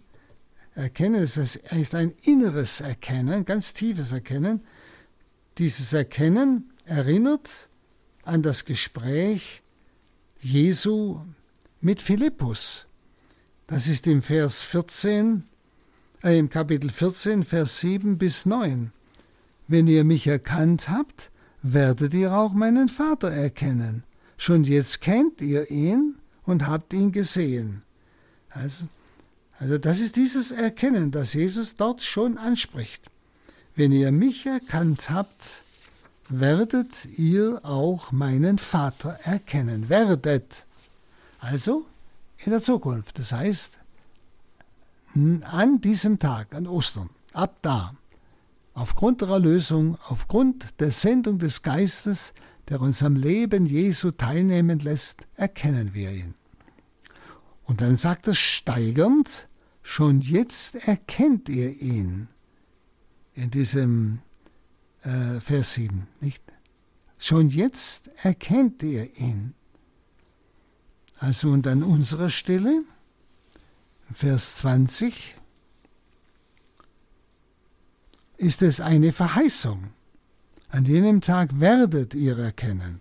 [0.77, 4.61] Erkennen, ist ein inneres Erkennen, ganz tiefes Erkennen.
[5.59, 7.69] Dieses Erkennen erinnert
[8.23, 9.63] an das Gespräch
[10.39, 11.21] Jesu
[11.81, 12.87] mit Philippus.
[13.69, 15.43] Das ist im Vers 14,
[16.23, 18.93] äh, im Kapitel 14, Vers 7 bis 9.
[19.67, 24.05] Wenn ihr mich erkannt habt, werdet ihr auch meinen Vater erkennen.
[24.37, 27.83] Schon jetzt kennt ihr ihn und habt ihn gesehen.
[28.51, 28.87] Also,
[29.59, 33.11] also das ist dieses Erkennen, das Jesus dort schon anspricht.
[33.75, 35.65] Wenn ihr mich erkannt habt,
[36.29, 39.89] werdet ihr auch meinen Vater erkennen.
[39.89, 40.67] Werdet.
[41.41, 41.85] Also
[42.45, 43.19] in der Zukunft.
[43.19, 43.79] Das heißt,
[45.15, 47.95] an diesem Tag, an Ostern, ab da,
[48.75, 52.35] aufgrund der Erlösung, aufgrund der Sendung des Geistes,
[52.69, 56.35] der uns am Leben Jesu teilnehmen lässt, erkennen wir ihn.
[57.65, 59.49] Und dann sagt es steigernd,
[59.83, 62.29] schon jetzt erkennt ihr ihn.
[63.35, 64.21] In diesem
[65.03, 66.43] äh, Vers 7, nicht?
[67.19, 69.55] Schon jetzt erkennt ihr ihn.
[71.19, 72.83] Also und an unserer Stelle,
[74.13, 75.35] Vers 20,
[78.37, 79.89] ist es eine Verheißung.
[80.69, 83.01] An jenem Tag werdet ihr erkennen,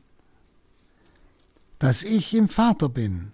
[1.80, 3.32] dass ich im Vater bin.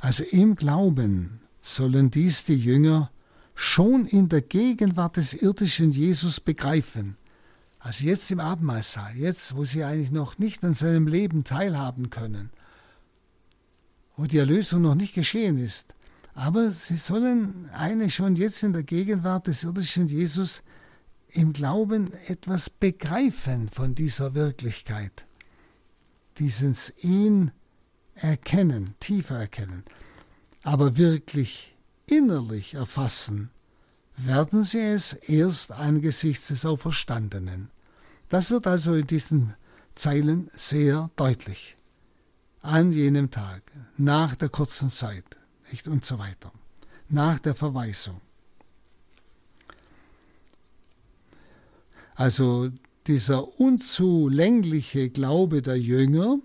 [0.00, 3.10] Also im Glauben sollen dies die Jünger
[3.54, 7.16] schon in der Gegenwart des irdischen Jesus begreifen.
[7.78, 12.50] Also jetzt im Abendmahlsaal, jetzt, wo sie eigentlich noch nicht an seinem Leben teilhaben können,
[14.16, 15.94] wo die Erlösung noch nicht geschehen ist.
[16.34, 20.62] Aber sie sollen eigentlich schon jetzt in der Gegenwart des irdischen Jesus
[21.28, 25.26] im Glauben etwas begreifen von dieser Wirklichkeit.
[26.38, 27.52] Dieses ihn
[28.14, 29.84] erkennen, tiefer erkennen.
[30.62, 31.74] Aber wirklich
[32.06, 33.50] innerlich erfassen
[34.16, 37.70] werden sie es erst angesichts des Auferstandenen.
[38.28, 39.54] Das wird also in diesen
[39.94, 41.75] Zeilen sehr deutlich
[42.66, 43.62] an jenem Tag,
[43.96, 45.24] nach der kurzen Zeit
[45.70, 46.52] nicht, und so weiter,
[47.08, 48.20] nach der Verweisung.
[52.14, 52.70] Also
[53.06, 56.38] dieser unzulängliche Glaube der Jünger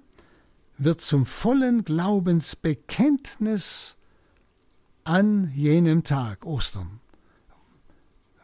[0.77, 3.97] wird zum vollen Glaubensbekenntnis
[5.03, 6.99] an jenem Tag, Ostern,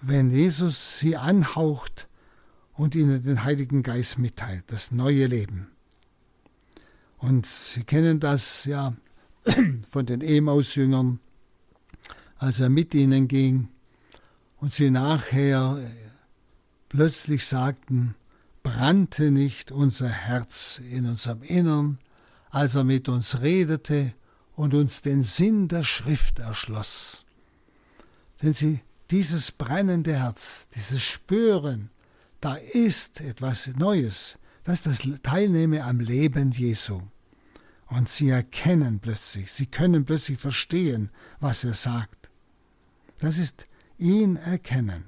[0.02, 2.08] wenn Jesus sie anhaucht
[2.74, 5.68] und ihnen den Heiligen Geist mitteilt, das neue Leben.
[7.18, 8.96] Und Sie kennen das ja
[9.92, 11.20] von den Emaus-Jüngern,
[12.38, 13.70] als er mit ihnen ging
[14.58, 15.88] und sie nachher äh,
[16.90, 18.16] plötzlich sagten,
[18.64, 22.00] brannte nicht unser Herz in unserem Innern,
[22.50, 24.14] als er mit uns redete
[24.56, 27.26] und uns den Sinn der Schrift erschloss.
[28.42, 31.90] Denn sie, dieses brennende Herz, dieses Spüren,
[32.42, 37.02] da ist etwas Neues, das ist das Teilnehmen am Leben Jesu.
[37.88, 42.30] Und sie erkennen plötzlich, sie können plötzlich verstehen, was er sagt.
[43.20, 43.66] Das ist
[43.98, 45.06] ihn erkennen.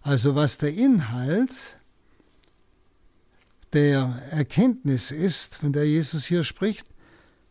[0.00, 1.78] Also was der Inhalt
[3.74, 6.86] der Erkenntnis ist, von der Jesus hier spricht,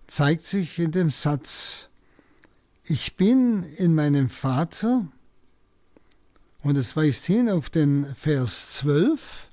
[0.08, 1.88] zeigt sich in dem Satz,
[2.84, 5.08] ich bin in meinem Vater,
[6.64, 9.50] und es weist hin auf den Vers 12,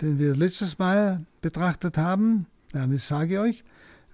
[0.00, 2.46] den wir letztes Mal betrachtet haben.
[2.92, 3.64] Ich sage euch,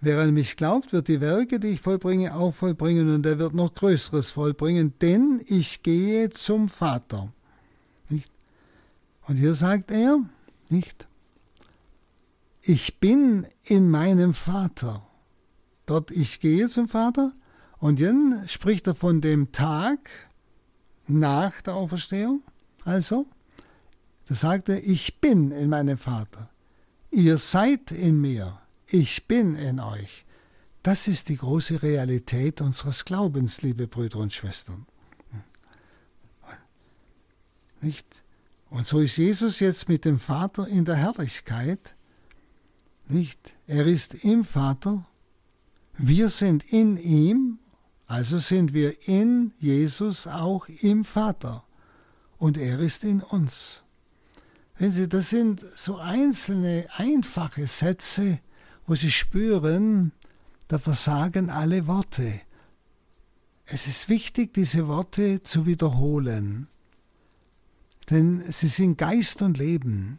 [0.01, 3.55] wer an mich glaubt, wird die Werke, die ich vollbringe, auch vollbringen und er wird
[3.55, 7.33] noch Größeres vollbringen, denn ich gehe zum Vater.
[8.09, 8.31] Nicht?
[9.27, 10.19] Und hier sagt er,
[10.69, 11.07] nicht?
[12.63, 15.07] Ich bin in meinem Vater.
[15.87, 17.33] Dort ich gehe zum Vater.
[17.79, 20.09] Und dann spricht er von dem Tag
[21.07, 22.43] nach der Auferstehung.
[22.85, 23.27] Also,
[24.27, 26.51] da sagt er, ich bin in meinem Vater.
[27.11, 28.59] Ihr seid in mir.
[28.87, 30.25] Ich bin in euch.
[30.83, 34.87] Das ist die große Realität unseres Glaubens, liebe Brüder und Schwestern.
[37.81, 38.07] Nicht?
[38.71, 41.95] Und so ist Jesus jetzt mit dem Vater in der Herrlichkeit.
[43.07, 43.39] Nicht?
[43.67, 45.07] Er ist im Vater.
[45.99, 47.59] Wir sind in ihm.
[48.07, 51.65] Also sind wir in Jesus auch im Vater.
[52.39, 53.84] Und er ist in uns.
[54.77, 58.41] Wenn Sie, das sind so einzelne, einfache Sätze,
[58.87, 60.13] wo Sie spüren,
[60.69, 62.41] da versagen alle Worte.
[63.67, 66.69] Es ist wichtig, diese Worte zu wiederholen,
[68.11, 70.19] denn sie sind Geist und Leben.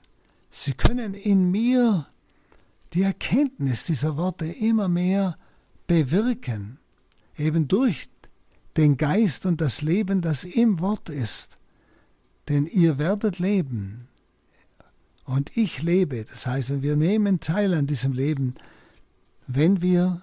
[0.50, 2.08] Sie können in mir
[2.94, 5.38] die Erkenntnis dieser Worte immer mehr
[5.86, 6.80] bewirken,
[7.38, 8.10] eben durch
[8.78, 11.58] den Geist und das Leben, das im Wort ist.
[12.50, 14.08] Denn ihr werdet leben,
[15.26, 16.24] und ich lebe.
[16.26, 18.56] Das heißt, wir nehmen teil an diesem Leben,
[19.48, 20.22] wenn wir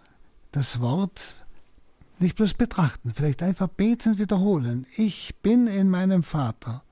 [0.53, 1.35] das Wort
[2.19, 4.87] nicht bloß betrachten, vielleicht einfach beten, wiederholen.
[4.97, 6.83] Ich bin in meinem Vater.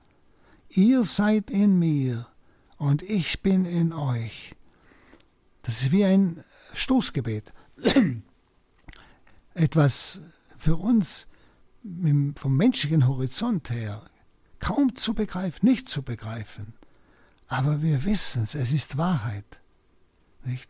[0.69, 2.27] Ihr seid in mir
[2.77, 4.55] und ich bin in euch.
[5.63, 6.43] Das ist wie ein
[6.73, 7.53] Stoßgebet.
[9.53, 10.21] Etwas
[10.57, 11.27] für uns
[12.35, 14.01] vom menschlichen Horizont her
[14.59, 16.73] kaum zu begreifen, nicht zu begreifen.
[17.51, 19.59] Aber wir wissen es, es ist Wahrheit.
[20.45, 20.69] Nicht?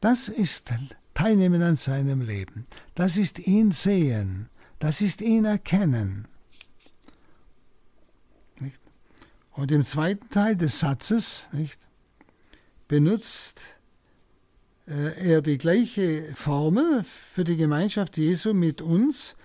[0.00, 0.72] Das ist
[1.14, 2.66] Teilnehmen an seinem Leben.
[2.96, 4.48] Das ist ihn sehen.
[4.80, 6.26] Das ist ihn erkennen.
[8.58, 8.80] Nicht?
[9.52, 11.78] Und im zweiten Teil des Satzes nicht,
[12.88, 13.78] benutzt
[14.88, 19.36] äh, er die gleiche Formel für die Gemeinschaft Jesu mit uns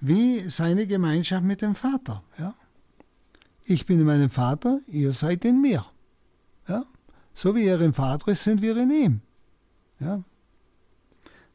[0.00, 2.22] wie seine Gemeinschaft mit dem Vater.
[2.38, 2.54] Ja?
[3.64, 5.84] Ich bin in meinem Vater, ihr seid in mir.
[6.68, 6.84] Ja?
[7.34, 9.20] So wie er im Vater ist, sind wir in ihm.
[10.00, 10.22] Ja?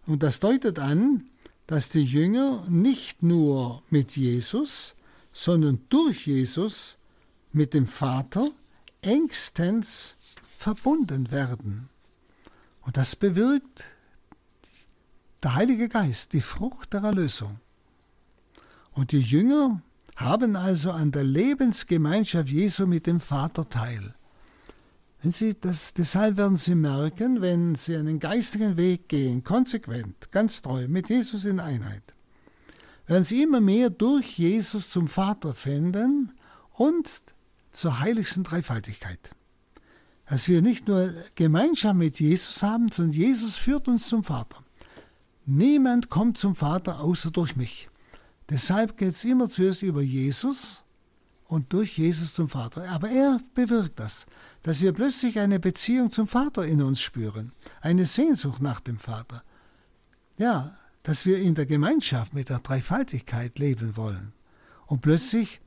[0.06, 1.26] Und das deutet an,
[1.68, 4.96] dass die Jünger nicht nur mit Jesus,
[5.32, 6.98] sondern durch Jesus
[7.52, 8.50] mit dem Vater
[9.02, 10.16] engstens
[10.58, 11.90] verbunden werden.
[12.82, 13.84] Und das bewirkt
[15.42, 17.60] der Heilige Geist, die Frucht der Erlösung.
[18.94, 19.82] Und die Jünger
[20.16, 24.16] haben also an der Lebensgemeinschaft Jesu mit dem Vater teil.
[25.22, 30.62] Wenn Sie das, deshalb werden Sie merken, wenn Sie einen geistigen Weg gehen, konsequent, ganz
[30.62, 32.04] treu, mit Jesus in Einheit,
[33.08, 36.32] werden Sie immer mehr durch Jesus zum Vater finden
[36.74, 37.10] und
[37.72, 39.32] zur heiligsten Dreifaltigkeit.
[40.28, 44.64] Dass wir nicht nur Gemeinschaft mit Jesus haben, sondern Jesus führt uns zum Vater.
[45.46, 47.90] Niemand kommt zum Vater außer durch mich.
[48.50, 50.84] Deshalb geht es immer zuerst über Jesus
[51.48, 52.90] und durch Jesus zum Vater.
[52.90, 54.26] Aber er bewirkt das,
[54.64, 59.44] dass wir plötzlich eine Beziehung zum Vater in uns spüren, eine Sehnsucht nach dem Vater.
[60.38, 64.34] Ja, dass wir in der Gemeinschaft mit der Dreifaltigkeit leben wollen.
[64.88, 65.62] Und plötzlich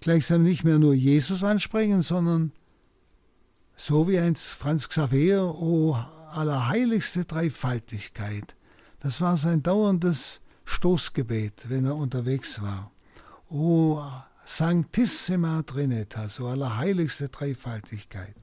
[0.00, 2.52] gleichsam nicht mehr nur Jesus ansprechen, sondern
[3.76, 5.96] so wie einst Franz Xaver, o
[6.30, 8.54] allerheiligste Dreifaltigkeit.
[9.00, 12.90] Das war sein dauerndes Stoßgebet, wenn er unterwegs war.
[13.48, 14.02] O
[14.44, 18.34] Sanctissima Trinitas, so allerheiligste Dreifaltigkeit.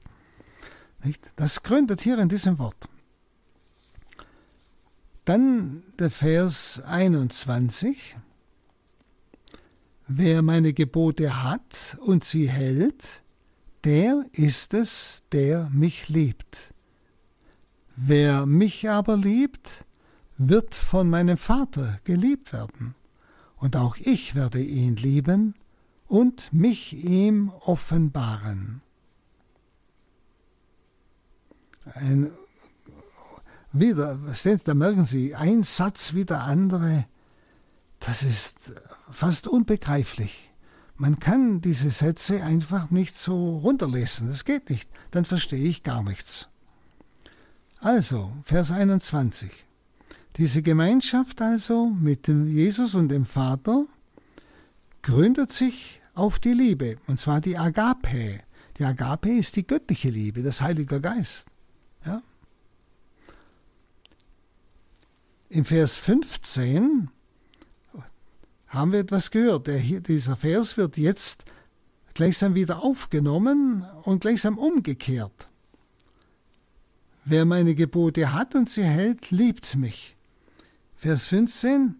[1.02, 1.22] Nicht?
[1.36, 2.88] Das gründet hier in diesem Wort.
[5.24, 8.16] Dann der Vers 21.
[10.08, 13.22] Wer meine Gebote hat und sie hält,
[13.84, 16.74] der ist es, der mich liebt.
[17.96, 19.84] Wer mich aber liebt,
[20.42, 22.94] wird von meinem Vater geliebt werden,
[23.56, 25.54] und auch ich werde ihn lieben
[26.08, 28.80] und mich ihm offenbaren.
[31.92, 32.32] Ein,
[33.72, 34.18] wieder,
[34.64, 37.04] da merken Sie, ein Satz wie der andere,
[37.98, 38.56] das ist
[39.10, 40.50] fast unbegreiflich.
[40.96, 44.28] man kann diese Sätze einfach nicht so runterlesen.
[44.28, 44.88] Das geht nicht.
[45.10, 46.48] Dann verstehe ich gar nichts.
[47.78, 49.50] Also, Vers 21.
[50.36, 53.86] Diese Gemeinschaft also mit dem Jesus und dem Vater
[55.02, 58.40] gründet sich auf die Liebe, und zwar die Agape.
[58.78, 61.46] Die Agape ist die göttliche Liebe, das Heilige Geist.
[62.06, 62.22] Ja?
[65.48, 67.10] Im Vers 15
[68.68, 69.66] haben wir etwas gehört.
[69.66, 71.44] Der, dieser Vers wird jetzt
[72.14, 75.48] gleichsam wieder aufgenommen und gleichsam umgekehrt.
[77.24, 80.16] Wer meine Gebote hat und sie hält, liebt mich.
[81.00, 81.94] Vers 15.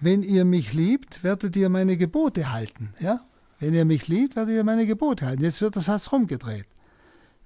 [0.00, 2.92] Wenn ihr mich liebt, werdet ihr meine Gebote halten.
[3.00, 3.26] Ja?
[3.58, 5.42] Wenn ihr mich liebt, werdet ihr meine Gebote halten.
[5.42, 6.66] Jetzt wird der Satz rumgedreht.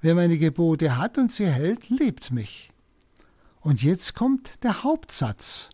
[0.01, 2.73] Wer meine Gebote hat und sie hält, liebt mich.
[3.61, 5.71] Und jetzt kommt der Hauptsatz.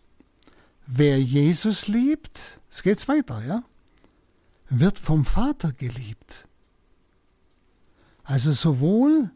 [0.85, 3.63] Wer Jesus liebt, es geht weiter, ja,
[4.69, 6.47] wird vom Vater geliebt.
[8.23, 9.31] Also sowohl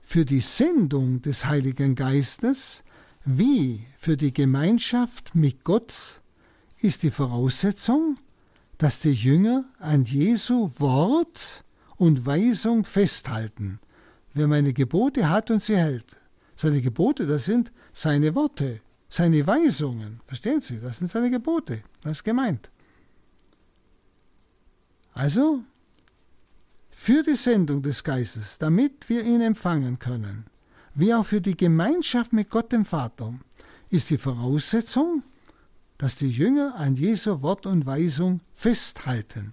[0.00, 2.82] für die Sendung des Heiligen Geistes
[3.30, 6.22] wie für die Gemeinschaft mit Gott
[6.80, 8.16] ist die Voraussetzung,
[8.78, 11.62] dass die Jünger an Jesu Wort
[11.96, 13.80] und Weisung festhalten.
[14.32, 16.16] Wer meine Gebote hat und sie hält.
[16.56, 20.20] Seine Gebote, das sind seine Worte, seine Weisungen.
[20.26, 20.80] Verstehen Sie?
[20.80, 21.82] Das sind seine Gebote.
[22.02, 22.70] Das ist gemeint.
[25.12, 25.62] Also,
[26.88, 30.46] für die Sendung des Geistes, damit wir ihn empfangen können,
[30.98, 33.32] wie auch für die Gemeinschaft mit Gott dem Vater,
[33.88, 35.22] ist die Voraussetzung,
[35.96, 39.52] dass die Jünger an Jesu Wort und Weisung festhalten.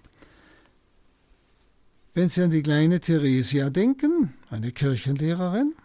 [2.16, 5.76] Wenn Sie an die kleine Theresia denken, eine Kirchenlehrerin,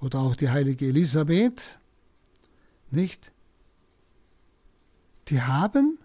[0.00, 1.60] oder auch die heilige Elisabeth,
[2.90, 3.30] nicht?
[5.28, 5.98] Die haben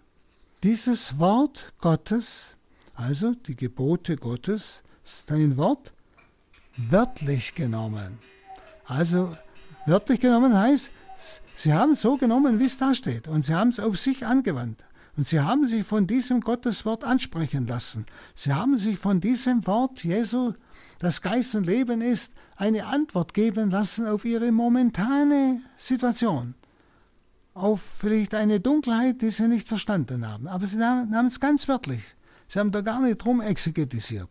[0.63, 2.57] dieses Wort Gottes,
[2.95, 5.93] also die Gebote Gottes, sein Wort,
[6.75, 8.19] wörtlich genommen.
[8.89, 9.35] Also
[9.85, 10.91] wörtlich genommen heißt,
[11.55, 14.25] sie haben es so genommen, wie es da steht, und sie haben es auf sich
[14.25, 14.83] angewandt.
[15.15, 18.05] Und sie haben sich von diesem Gotteswort ansprechen lassen.
[18.33, 20.53] Sie haben sich von diesem Wort Jesu,
[20.97, 26.55] das Geist und Leben ist, eine Antwort geben lassen auf ihre momentane Situation
[27.53, 30.47] auf vielleicht eine Dunkelheit, die sie nicht verstanden haben.
[30.47, 32.01] Aber sie nahmen es ganz wörtlich.
[32.47, 34.29] Sie haben da gar nicht drum exegetisiert.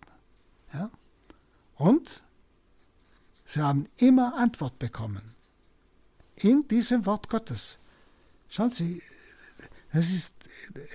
[0.72, 0.90] Ja?
[1.76, 2.24] Und
[3.48, 5.22] sie haben immer Antwort bekommen.
[6.36, 7.78] In diesem Wort Gottes.
[8.48, 9.02] Schauen Sie,
[9.92, 10.32] das ist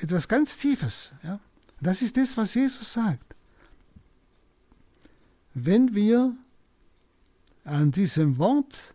[0.01, 1.11] etwas ganz Tiefes.
[1.23, 1.39] Ja?
[1.81, 3.35] Das ist das, was Jesus sagt.
[5.53, 6.35] Wenn wir
[7.65, 8.93] an diesem Wort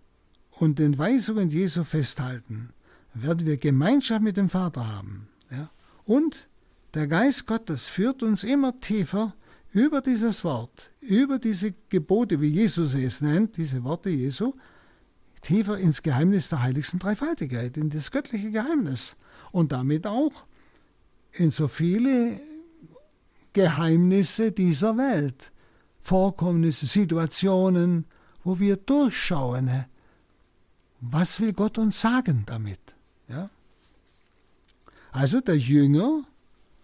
[0.53, 2.71] und den Weisungen Jesu festhalten,
[3.12, 5.29] werden wir Gemeinschaft mit dem Vater haben.
[5.51, 5.68] Ja?
[6.05, 6.49] Und
[6.94, 9.35] der Geist Gottes führt uns immer tiefer
[9.72, 14.54] über dieses Wort, über diese Gebote, wie Jesus es nennt, diese Worte Jesu,
[15.42, 19.16] tiefer ins Geheimnis der heiligsten Dreifaltigkeit, in das göttliche Geheimnis
[19.52, 20.44] und damit auch
[21.33, 22.40] in so viele
[23.52, 25.52] Geheimnisse dieser Welt,
[26.00, 28.07] Vorkommnisse, Situationen,
[28.44, 29.85] wo wir durchschauen.
[31.00, 32.81] Was will Gott uns sagen damit?
[33.28, 33.50] Ja?
[35.12, 36.24] Also der Jünger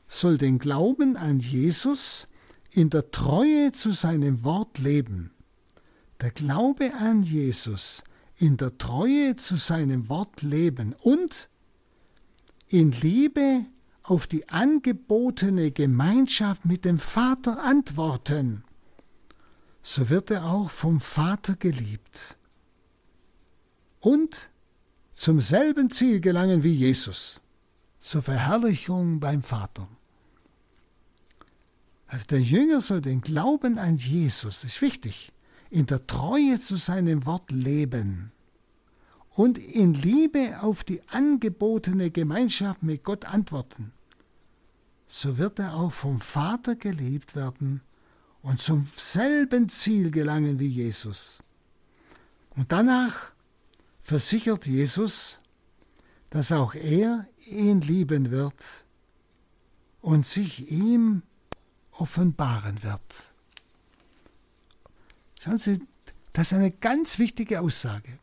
[0.08, 2.28] soll den Glauben an Jesus
[2.74, 5.30] in der Treue zu seinem Wort leben.
[6.20, 8.02] Der Glaube an Jesus
[8.37, 11.48] in der Treue zu seinem Wort leben und
[12.68, 13.64] in Liebe
[14.02, 18.64] auf die angebotene Gemeinschaft mit dem Vater antworten,
[19.82, 22.37] so wird er auch vom Vater geliebt.
[24.00, 24.50] Und
[25.12, 27.40] zum selben Ziel gelangen wie Jesus,
[27.98, 29.87] zur Verherrlichung beim Vater.
[32.06, 35.32] Also der Jünger soll den Glauben an Jesus, das ist wichtig,
[35.70, 38.30] in der Treue zu seinem Wort leben
[39.30, 43.92] und in Liebe auf die angebotene Gemeinschaft mit Gott antworten.
[45.06, 47.80] So wird er auch vom Vater geliebt werden
[48.42, 51.42] und zum selben Ziel gelangen wie Jesus.
[52.56, 53.32] Und danach
[54.02, 55.40] versichert Jesus,
[56.31, 58.85] dass auch er ihn lieben wird
[60.00, 61.22] und sich ihm
[61.98, 63.00] offenbaren wird.
[65.40, 65.80] Schauen Sie,
[66.32, 68.18] das ist eine ganz wichtige Aussage.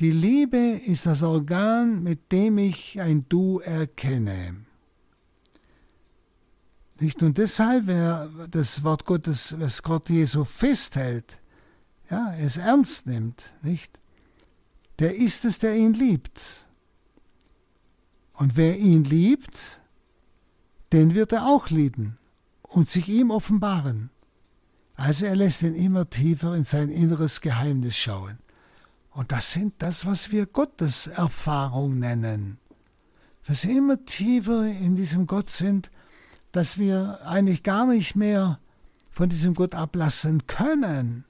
[0.00, 4.56] Die Liebe ist das Organ, mit dem ich ein Du erkenne.
[6.98, 7.22] Nicht?
[7.22, 11.38] Und deshalb, wer das Wort Gottes, was Gott Jesu festhält,
[12.10, 13.98] ja, es ernst nimmt, nicht?
[15.02, 16.66] der ist es, der ihn liebt.
[18.34, 19.81] Und wer ihn liebt,
[20.92, 22.18] den wird er auch lieben
[22.62, 24.10] und sich ihm offenbaren.
[24.94, 28.38] Also er lässt ihn immer tiefer in sein inneres Geheimnis schauen.
[29.10, 32.58] Und das sind das, was wir Gotteserfahrung nennen.
[33.46, 35.90] Dass wir immer tiefer in diesem Gott sind,
[36.52, 38.58] dass wir eigentlich gar nicht mehr
[39.10, 41.24] von diesem Gott ablassen können.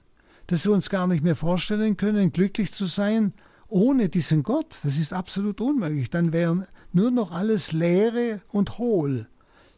[0.47, 3.33] Dass wir uns gar nicht mehr vorstellen können, glücklich zu sein
[3.69, 4.77] ohne diesen Gott.
[4.83, 6.09] Das ist absolut unmöglich.
[6.09, 9.27] Dann wäre nur noch alles leere und hohl.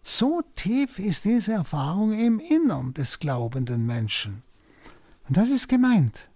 [0.07, 4.43] So tief ist diese Erfahrung im Innern des glaubenden Menschen.
[5.27, 6.29] Und das ist gemeint.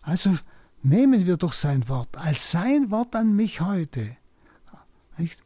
[0.00, 0.34] Also
[0.82, 4.16] nehmen wir doch sein Wort als sein Wort an mich heute.
[5.18, 5.42] Nicht?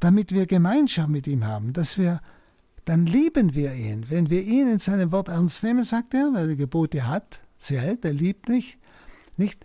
[0.00, 2.20] Damit wir Gemeinschaft mit ihm haben, dass wir,
[2.84, 4.10] dann lieben wir ihn.
[4.10, 7.80] Wenn wir ihn in seinem Wort ernst nehmen, sagt er, weil er Gebote hat, sie
[7.80, 8.76] hält, er liebt mich,
[9.38, 9.64] nicht,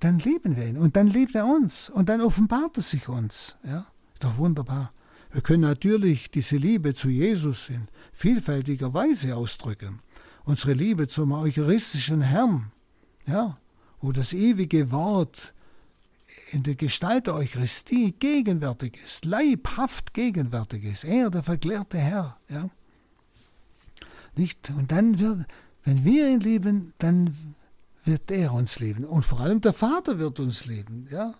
[0.00, 3.56] dann lieben wir ihn und dann liebt er uns und dann offenbart er sich uns.
[3.62, 4.92] Ja, ist doch wunderbar.
[5.32, 10.00] Wir können natürlich diese Liebe zu Jesus in vielfältiger Weise ausdrücken.
[10.44, 12.70] Unsere Liebe zum eucharistischen Herrn,
[13.26, 13.56] ja,
[14.00, 15.54] wo das ewige Wort
[16.50, 21.04] in der Gestalt der Eucharistie gegenwärtig ist, leibhaft gegenwärtig ist.
[21.04, 22.68] Er, der verklärte Herr, ja.
[24.36, 24.70] Nicht?
[24.70, 25.46] Und dann wird,
[25.84, 27.54] wenn wir ihn lieben, dann
[28.04, 29.04] wird er uns lieben.
[29.04, 31.34] Und vor allem der Vater wird uns lieben, ja.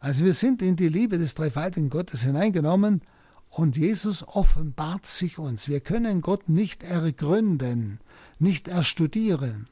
[0.00, 3.02] Also wir sind in die Liebe des dreifaltigen Gottes hineingenommen
[3.50, 5.68] und Jesus offenbart sich uns.
[5.68, 7.98] Wir können Gott nicht ergründen,
[8.38, 9.68] nicht erstudieren.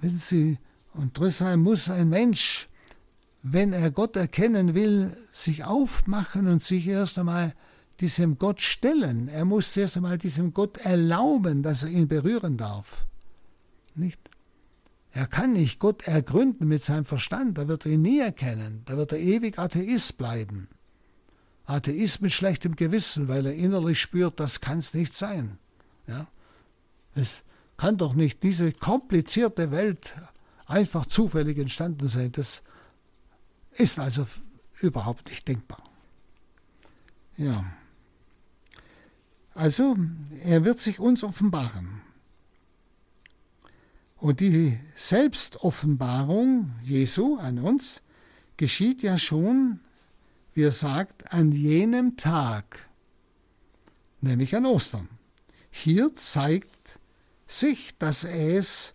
[0.00, 0.58] Wissen Sie,
[0.94, 2.68] und deshalb muss ein Mensch,
[3.42, 7.54] wenn er Gott erkennen will, sich aufmachen und sich erst einmal
[8.00, 9.28] diesem Gott stellen.
[9.28, 13.06] Er muss erst einmal diesem Gott erlauben, dass er ihn berühren darf.
[13.94, 14.29] Nicht?
[15.12, 18.96] Er kann nicht Gott ergründen mit seinem Verstand, da wird er ihn nie erkennen, da
[18.96, 20.68] wird er ewig Atheist bleiben.
[21.66, 25.58] Atheist mit schlechtem Gewissen, weil er innerlich spürt, das kann es nicht sein.
[26.06, 26.26] Ja?
[27.14, 27.42] Es
[27.76, 30.14] kann doch nicht diese komplizierte Welt
[30.66, 32.30] einfach zufällig entstanden sein.
[32.32, 32.62] Das
[33.72, 34.26] ist also
[34.80, 35.82] überhaupt nicht denkbar.
[37.36, 37.64] Ja.
[39.54, 39.96] Also,
[40.44, 42.02] er wird sich uns offenbaren.
[44.20, 48.02] Und die Selbstoffenbarung Jesu an uns
[48.58, 49.80] geschieht ja schon,
[50.52, 52.86] wie er sagt, an jenem Tag,
[54.20, 55.08] nämlich an Ostern.
[55.70, 56.98] Hier zeigt
[57.46, 58.92] sich, dass es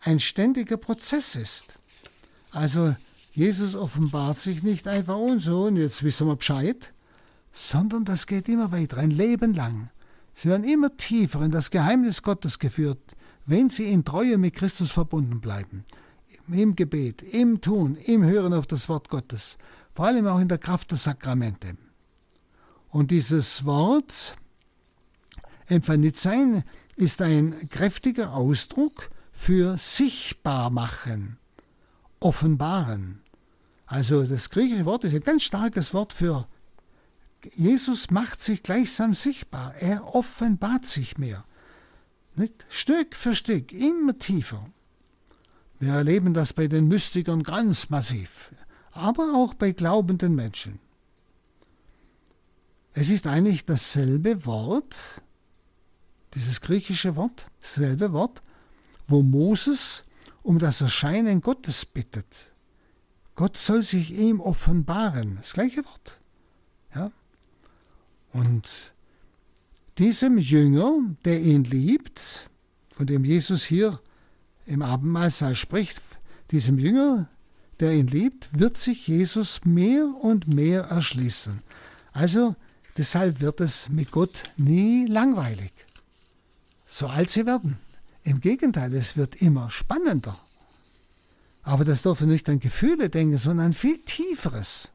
[0.00, 1.78] ein ständiger Prozess ist.
[2.50, 2.96] Also
[3.34, 6.94] Jesus offenbart sich nicht einfach uns so und jetzt wissen wir Bescheid,
[7.52, 9.90] sondern das geht immer weiter, ein Leben lang.
[10.32, 13.14] Sie werden immer tiefer in das Geheimnis Gottes geführt,
[13.46, 15.84] wenn sie in Treue mit Christus verbunden bleiben,
[16.48, 19.58] im Gebet, im Tun, im Hören auf das Wort Gottes,
[19.94, 21.76] vor allem auch in der Kraft der Sakramente.
[22.90, 24.36] Und dieses Wort,
[25.66, 26.64] empfandet sein,
[26.96, 31.38] ist ein kräftiger Ausdruck für sichtbar machen,
[32.20, 33.20] offenbaren.
[33.86, 36.46] Also das griechische Wort ist ein ganz starkes Wort für
[37.54, 41.44] Jesus macht sich gleichsam sichtbar, er offenbart sich mehr.
[42.36, 42.66] Nicht?
[42.68, 44.68] Stück für Stück, immer tiefer.
[45.78, 48.50] Wir erleben das bei den Mystikern ganz massiv,
[48.92, 50.78] aber auch bei glaubenden Menschen.
[52.92, 55.22] Es ist eigentlich dasselbe Wort,
[56.34, 58.42] dieses griechische Wort, dasselbe Wort,
[59.08, 60.04] wo Moses
[60.42, 62.52] um das Erscheinen Gottes bittet.
[63.34, 66.20] Gott soll sich ihm offenbaren, das gleiche Wort.
[66.94, 67.10] Ja?
[68.32, 68.93] Und
[69.98, 72.50] diesem Jünger, der ihn liebt,
[72.90, 74.00] von dem Jesus hier
[74.66, 76.02] im Abendmahlsaal spricht,
[76.50, 77.28] diesem Jünger,
[77.80, 81.60] der ihn liebt, wird sich Jesus mehr und mehr erschließen.
[82.12, 82.54] Also
[82.96, 85.72] deshalb wird es mit Gott nie langweilig,
[86.86, 87.78] so alt sie werden.
[88.22, 90.38] Im Gegenteil, es wird immer spannender.
[91.62, 94.90] Aber das dürfen nicht an Gefühle denken, sondern an viel Tieferes.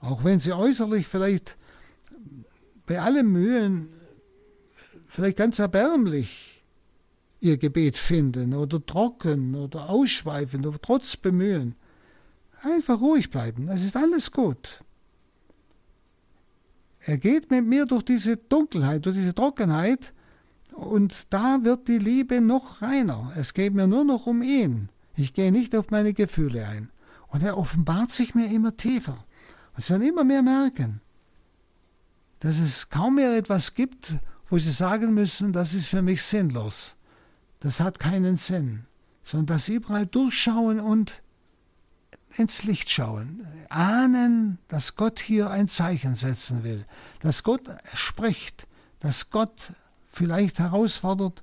[0.00, 1.56] Auch wenn sie äußerlich vielleicht
[2.90, 3.88] bei allem Mühen
[5.06, 6.60] vielleicht ganz erbärmlich
[7.38, 11.76] ihr Gebet finden oder trocken oder ausschweifend oder trotz Bemühen.
[12.64, 14.82] Einfach ruhig bleiben, es ist alles gut.
[16.98, 20.12] Er geht mit mir durch diese Dunkelheit, durch diese Trockenheit
[20.72, 23.32] und da wird die Liebe noch reiner.
[23.36, 24.88] Es geht mir nur noch um ihn.
[25.16, 26.90] Ich gehe nicht auf meine Gefühle ein.
[27.28, 29.24] Und er offenbart sich mir immer tiefer.
[29.78, 31.00] Sie werden immer mehr merken,
[32.40, 34.14] dass es kaum mehr etwas gibt,
[34.48, 36.96] wo sie sagen müssen, das ist für mich sinnlos.
[37.60, 38.86] Das hat keinen Sinn.
[39.22, 41.22] Sondern dass sie überall durchschauen und
[42.36, 46.86] ins Licht schauen, ahnen, dass Gott hier ein Zeichen setzen will,
[47.20, 47.62] dass Gott
[47.92, 48.66] spricht,
[49.00, 49.72] dass Gott
[50.06, 51.42] vielleicht herausfordert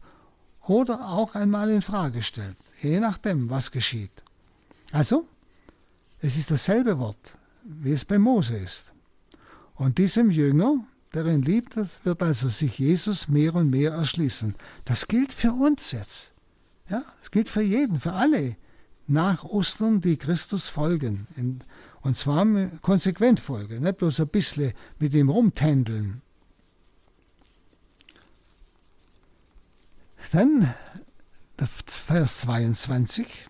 [0.61, 4.23] oder auch einmal in Frage stellt, je nachdem, was geschieht.
[4.91, 5.27] Also,
[6.21, 8.91] es ist dasselbe Wort, wie es bei Mose ist.
[9.77, 14.55] Und diesem Jünger, der ihn liebt, wird also sich Jesus mehr und mehr erschließen.
[14.85, 16.33] Das gilt für uns jetzt.
[16.89, 18.55] Ja, das gilt für jeden, für alle
[19.07, 21.27] nach Ostern, die Christus folgen.
[22.01, 22.45] Und zwar
[22.81, 26.21] konsequent folgen, nicht bloß ein bisschen mit ihm rumtändeln.
[30.31, 30.73] Dann
[31.87, 33.47] Vers 22.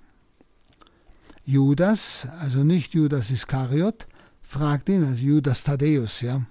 [1.46, 4.08] Judas, also nicht Judas Iskariot,
[4.48, 6.42] fragt ihn, also Judas Thaddäus, ja,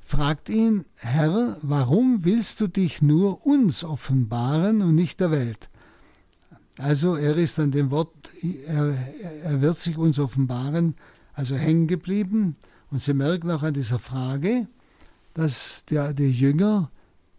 [0.00, 5.68] fragt ihn, Herr, warum willst du dich nur uns offenbaren und nicht der Welt?
[6.78, 8.12] Also er ist an dem Wort,
[8.66, 8.96] er,
[9.42, 10.94] er wird sich uns offenbaren,
[11.32, 12.56] also hängen geblieben.
[12.90, 14.68] Und Sie merken auch an dieser Frage,
[15.34, 16.90] dass der, die Jünger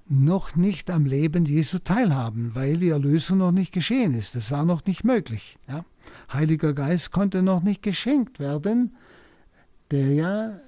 [0.07, 4.35] noch nicht am Leben Jesu teilhaben, weil die Erlösung noch nicht geschehen ist.
[4.35, 5.57] Das war noch nicht möglich.
[5.67, 5.85] Ja.
[6.31, 8.95] Heiliger Geist konnte noch nicht geschenkt werden,
[9.91, 10.59] der ja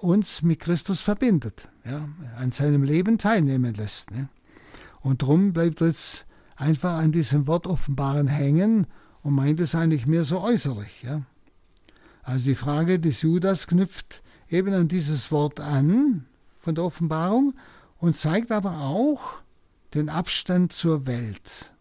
[0.00, 2.08] uns mit Christus verbindet, ja,
[2.38, 4.10] an seinem Leben teilnehmen lässt.
[4.10, 4.28] Ne.
[5.00, 6.26] Und darum bleibt jetzt
[6.56, 8.86] einfach an diesem Wort offenbaren hängen
[9.22, 11.02] und meint es eigentlich mehr so äußerlich.
[11.02, 11.22] Ja.
[12.22, 16.26] Also die Frage des Judas knüpft eben an dieses Wort an
[16.58, 17.54] von der Offenbarung
[17.98, 19.34] und zeigt aber auch
[19.94, 21.72] den Abstand zur Welt.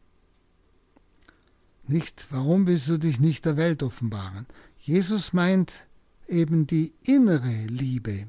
[1.88, 4.45] Nicht, warum willst du dich nicht der Welt offenbaren?
[4.80, 5.86] Jesus meint
[6.28, 8.28] eben die innere Liebe.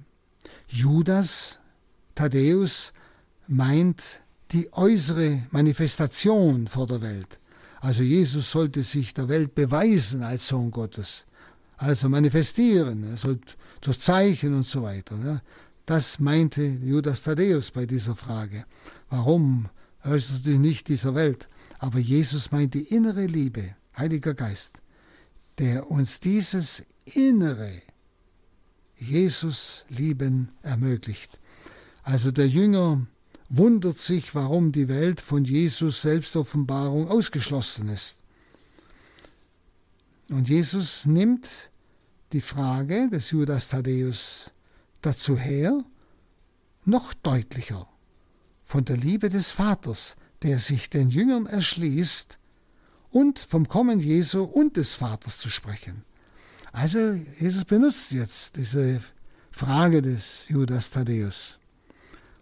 [0.69, 1.59] Judas,
[2.15, 2.93] Thaddäus
[3.47, 4.21] meint
[4.53, 7.39] die äußere Manifestation vor der Welt.
[7.81, 11.27] Also Jesus sollte sich der Welt beweisen als Sohn Gottes,
[11.77, 15.43] also manifestieren, er sollte durch Zeichen und so weiter.
[15.85, 18.65] Das meinte Judas Thaddäus bei dieser Frage.
[19.11, 19.69] Warum
[20.05, 21.49] äußerst du dich nicht dieser Welt?
[21.79, 24.73] Aber Jesus meint die innere Liebe, Heiliger Geist,
[25.59, 27.83] der uns dieses innere
[28.99, 31.39] Jesus lieben ermöglicht.
[32.03, 33.07] Also der Jünger
[33.49, 38.21] wundert sich, warum die Welt von Jesus Selbstoffenbarung ausgeschlossen ist.
[40.29, 41.71] Und Jesus nimmt
[42.33, 44.51] die Frage des Judas Thaddäus
[45.03, 45.85] dazu her,
[46.85, 47.89] noch deutlicher
[48.65, 52.39] von der Liebe des Vaters, der sich den Jüngern erschließt,
[53.11, 56.05] und vom Kommen Jesu und des Vaters zu sprechen.
[56.77, 59.01] Also Jesus benutzt jetzt diese
[59.51, 61.59] Frage des Judas Thaddäus.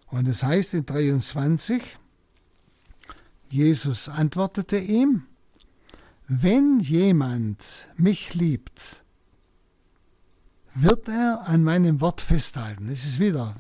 [0.09, 1.97] Und es heißt in 23,
[3.49, 5.23] Jesus antwortete ihm,
[6.27, 9.05] wenn jemand mich liebt,
[10.75, 12.89] wird er an meinem Wort festhalten.
[12.89, 13.55] Das ist wieder,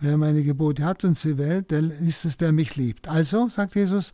[0.00, 3.06] wer meine Gebote hat und sie wählt, dann ist es, der mich liebt.
[3.06, 4.12] Also, sagt Jesus,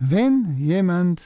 [0.00, 1.22] wenn jemand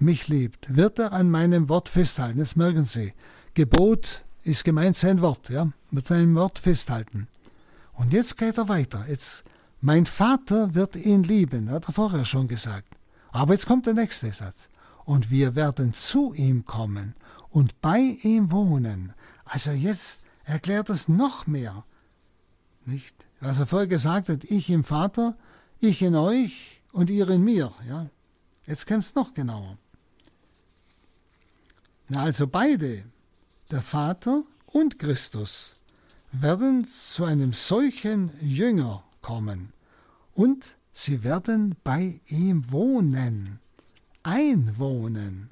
[0.00, 2.38] mich liebt, wird er an meinem Wort festhalten.
[2.38, 3.12] Das merken Sie.
[3.54, 7.28] Gebot ist gemeint sein Wort, ja, mit seinem Wort festhalten.
[7.92, 9.04] Und jetzt geht er weiter.
[9.08, 9.44] Jetzt,
[9.80, 12.96] mein Vater wird ihn lieben, hat er vorher schon gesagt.
[13.30, 14.68] Aber jetzt kommt der nächste Satz.
[15.04, 17.14] Und wir werden zu ihm kommen
[17.50, 19.12] und bei ihm wohnen.
[19.44, 21.84] Also jetzt erklärt es noch mehr.
[22.86, 23.14] Nicht?
[23.40, 25.36] Was er vorher gesagt hat, ich im Vater,
[25.78, 27.72] ich in euch und ihr in mir.
[27.88, 28.08] Ja?
[28.66, 29.78] Jetzt kommt es noch genauer.
[32.12, 33.04] Na, also beide,
[33.70, 35.76] der Vater und Christus,
[36.32, 39.72] werden zu einem solchen Jünger kommen
[40.34, 43.60] und sie werden bei ihm wohnen,
[44.24, 45.50] einwohnen.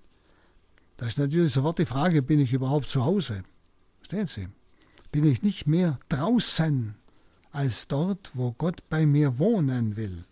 [0.96, 3.44] Da ist natürlich sofort die Frage, bin ich überhaupt zu Hause?
[3.98, 4.48] Verstehen Sie?
[5.12, 6.96] Bin ich nicht mehr draußen
[7.52, 10.24] als dort, wo Gott bei mir wohnen will?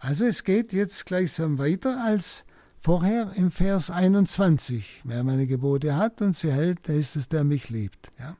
[0.00, 2.44] Also es geht jetzt gleichsam weiter als
[2.80, 5.02] vorher im Vers 21.
[5.04, 8.12] Wer meine Gebote hat und sie hält, der ist es, der mich liebt.
[8.18, 8.36] Ja?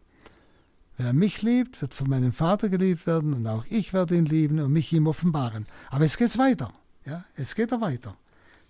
[0.96, 4.58] Wer mich liebt, wird von meinem Vater geliebt werden und auch ich werde ihn lieben
[4.58, 5.66] und mich ihm offenbaren.
[5.90, 6.72] Aber es geht weiter.
[7.04, 8.16] Ja, es geht weiter.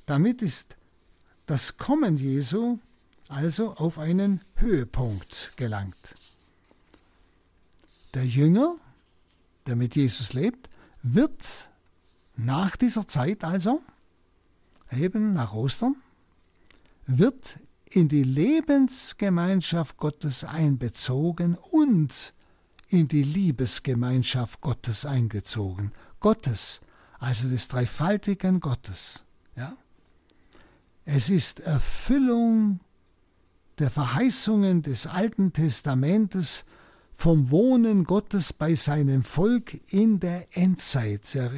[0.06, 0.76] Damit ist
[1.46, 2.78] das Kommen Jesu
[3.28, 6.14] also auf einen Höhepunkt gelangt.
[8.14, 8.76] Der Jünger,
[9.66, 10.68] der mit Jesus lebt,
[11.02, 11.70] wird
[12.36, 13.82] nach dieser Zeit also,
[14.92, 15.96] eben nach Ostern,
[17.06, 17.58] wird
[17.90, 22.34] in die Lebensgemeinschaft Gottes einbezogen und
[22.88, 25.92] in die Liebesgemeinschaft Gottes eingezogen.
[26.20, 26.80] Gottes,
[27.18, 29.24] also des dreifaltigen Gottes.
[29.56, 29.76] Ja?
[31.04, 32.80] Es ist Erfüllung
[33.78, 36.64] der Verheißungen des Alten Testamentes
[37.12, 41.26] vom Wohnen Gottes bei seinem Volk in der Endzeit.
[41.26, 41.50] Sie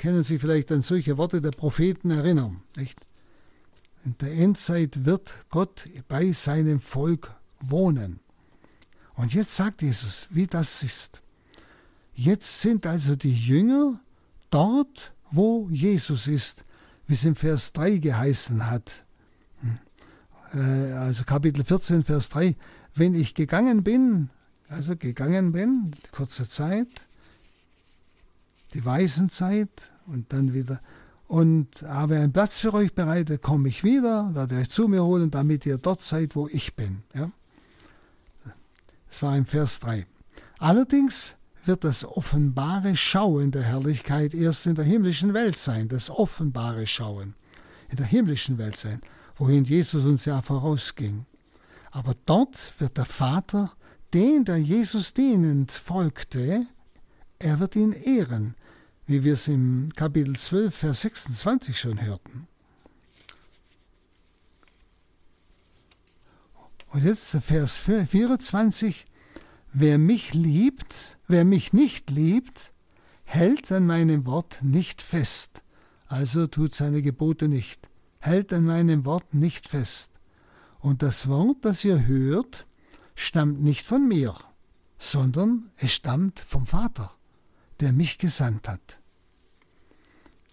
[0.00, 2.62] können sich vielleicht an solche Worte der Propheten erinnern.
[2.74, 2.98] Nicht?
[4.04, 8.18] In der Endzeit wird Gott bei seinem Volk wohnen.
[9.14, 11.20] Und jetzt sagt Jesus, wie das ist.
[12.14, 14.00] Jetzt sind also die Jünger
[14.48, 16.64] dort, wo Jesus ist,
[17.06, 19.04] wie es im Vers 3 geheißen hat.
[19.60, 19.78] Hm.
[20.54, 22.56] Äh, also Kapitel 14, Vers 3.
[22.94, 24.30] Wenn ich gegangen bin,
[24.68, 26.88] also gegangen bin, kurze Zeit,
[28.74, 30.80] die Weisenzeit und dann wieder
[31.30, 35.30] und habe einen Platz für euch bereitet, komme ich wieder, werde euch zu mir holen,
[35.30, 37.04] damit ihr dort seid, wo ich bin.
[37.14, 37.30] Ja?
[39.08, 40.06] Das war im Vers 3.
[40.58, 46.86] Allerdings wird das offenbare Schauen der Herrlichkeit erst in der himmlischen Welt sein, das offenbare
[46.86, 47.34] Schauen
[47.90, 49.00] in der himmlischen Welt sein,
[49.36, 51.26] wohin Jesus uns ja vorausging.
[51.92, 53.72] Aber dort wird der Vater,
[54.14, 56.66] den der Jesus dienend folgte,
[57.38, 58.56] er wird ihn ehren,
[59.10, 62.46] wie wir es im Kapitel 12, Vers 26 schon hörten.
[66.92, 69.06] Und jetzt Vers 24.
[69.72, 72.72] Wer mich liebt, wer mich nicht liebt,
[73.24, 75.64] hält an meinem Wort nicht fest,
[76.06, 77.88] also tut seine Gebote nicht,
[78.20, 80.12] hält an meinem Wort nicht fest.
[80.78, 82.64] Und das Wort, das ihr hört,
[83.16, 84.36] stammt nicht von mir,
[84.98, 87.10] sondern es stammt vom Vater,
[87.80, 88.99] der mich gesandt hat.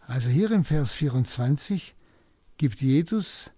[0.07, 1.93] Also hier im Vers 24
[2.57, 3.51] gibt Jesus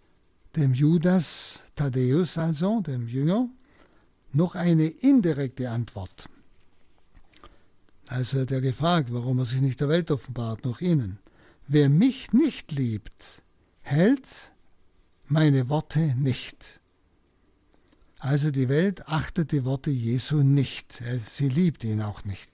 [0.56, 3.48] dem Judas Thaddäus, also dem Jünger,
[4.34, 6.28] noch eine indirekte Antwort.
[8.08, 11.20] Also hat er gefragt, warum er sich nicht der Welt offenbart, noch ihnen.
[11.68, 13.44] Wer mich nicht liebt,
[13.82, 14.52] hält
[15.28, 16.80] meine Worte nicht.
[18.18, 22.50] Also die Welt achtet die Worte Jesu nicht, sie liebt ihn auch nicht.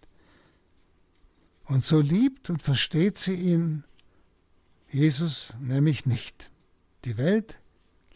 [1.65, 3.83] Und so liebt und versteht sie ihn,
[4.89, 6.51] Jesus nämlich nicht.
[7.03, 7.59] Die Welt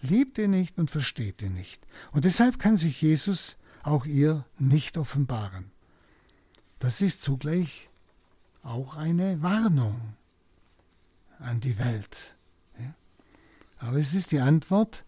[0.01, 1.85] liebt ihn nicht und versteht ihn nicht.
[2.11, 5.71] Und deshalb kann sich Jesus auch ihr nicht offenbaren.
[6.79, 7.89] Das ist zugleich
[8.63, 9.99] auch eine Warnung
[11.39, 12.37] an die Welt.
[13.79, 15.05] Aber es ist die Antwort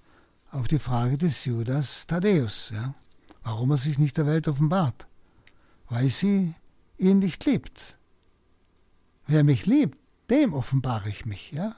[0.50, 2.96] auf die Frage des Judas Thaddäus, ja?
[3.44, 5.08] warum er sich nicht der Welt offenbart.
[5.90, 6.56] Weil sie
[6.98, 7.98] ihn nicht liebt.
[9.32, 9.98] Wer mich liebt,
[10.30, 11.54] dem offenbare ich mich.
[11.54, 11.78] Ja?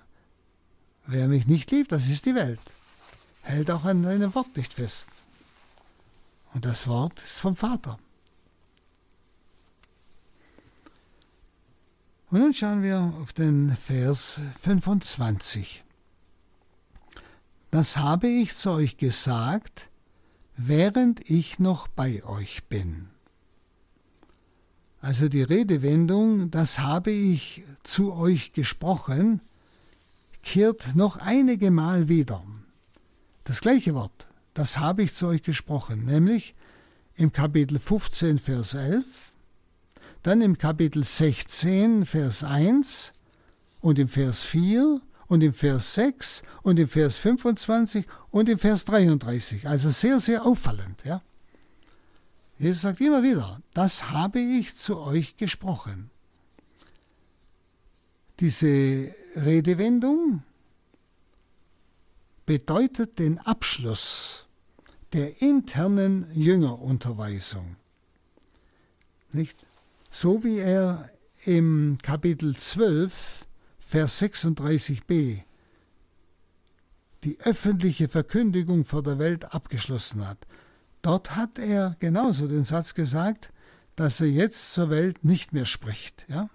[1.05, 2.59] Wer mich nicht liebt, das ist die Welt.
[3.43, 5.07] Hält auch an seinem Wort nicht fest.
[6.55, 7.99] Und das Wort ist vom Vater.
[12.31, 15.83] Und nun schauen wir auf den Vers 25.
[17.69, 19.91] Das habe ich zu euch gesagt,
[20.57, 23.12] während ich noch bei euch bin.
[25.03, 29.41] Also die Redewendung, das habe ich zu euch gesprochen,
[30.43, 32.41] kehrt noch einige Mal wieder.
[33.43, 36.55] Das gleiche Wort, das habe ich zu euch gesprochen, nämlich
[37.17, 39.03] im Kapitel 15, Vers 11,
[40.23, 43.11] dann im Kapitel 16, Vers 1
[43.81, 48.85] und im Vers 4 und im Vers 6 und im Vers 25 und im Vers
[48.85, 49.67] 33.
[49.67, 51.03] Also sehr, sehr auffallend.
[51.03, 51.21] Ja?
[52.63, 56.09] Jesus sagt immer wieder, das habe ich zu euch gesprochen.
[58.39, 60.43] Diese Redewendung
[62.45, 64.45] bedeutet den Abschluss
[65.11, 67.75] der internen Jüngerunterweisung.
[69.33, 69.65] Nicht?
[70.09, 71.09] So wie er
[71.43, 73.45] im Kapitel 12,
[73.79, 75.41] Vers 36b
[77.25, 80.37] die öffentliche Verkündigung vor der Welt abgeschlossen hat.
[81.03, 83.51] Dort hat er genauso den Satz gesagt,
[83.97, 86.25] dass er jetzt zur Welt nicht mehr spricht.
[86.29, 86.49] Ja?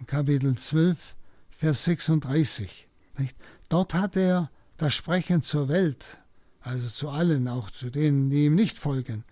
[0.00, 1.14] Im Kapitel 12,
[1.50, 2.88] Vers 36.
[3.18, 3.36] Nicht?
[3.68, 6.18] Dort hat er das Sprechen zur Welt,
[6.62, 9.24] also zu allen, auch zu denen, die ihm nicht folgen,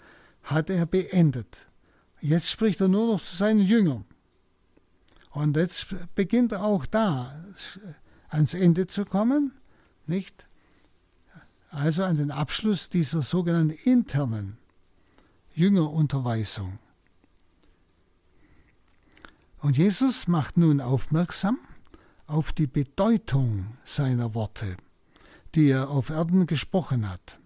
[0.42, 1.66] hat er beendet.
[2.20, 4.04] Jetzt spricht er nur noch zu seinen Jüngern.
[5.30, 7.34] Und jetzt beginnt er auch da
[8.28, 9.52] ans Ende zu kommen,
[10.06, 10.44] nicht?
[11.72, 14.58] Also an den Abschluss dieser sogenannten internen
[15.54, 16.78] Jüngerunterweisung.
[19.58, 21.58] Und Jesus macht nun aufmerksam
[22.26, 24.76] auf die Bedeutung seiner Worte,
[25.54, 27.38] die er auf Erden gesprochen hat.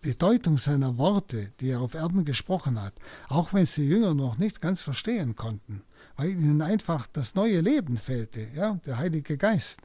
[0.00, 2.94] Bedeutung seiner Worte, die er auf Erden gesprochen hat,
[3.28, 5.82] auch wenn es die Jünger noch nicht ganz verstehen konnten,
[6.16, 9.80] weil ihnen einfach das neue Leben fehlte, ja, der Heilige Geist,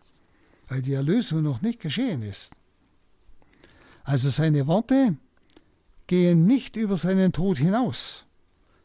[0.68, 2.54] weil die Erlösung noch nicht geschehen ist.
[4.04, 5.16] Also seine Worte
[6.08, 8.26] gehen nicht über seinen Tod hinaus.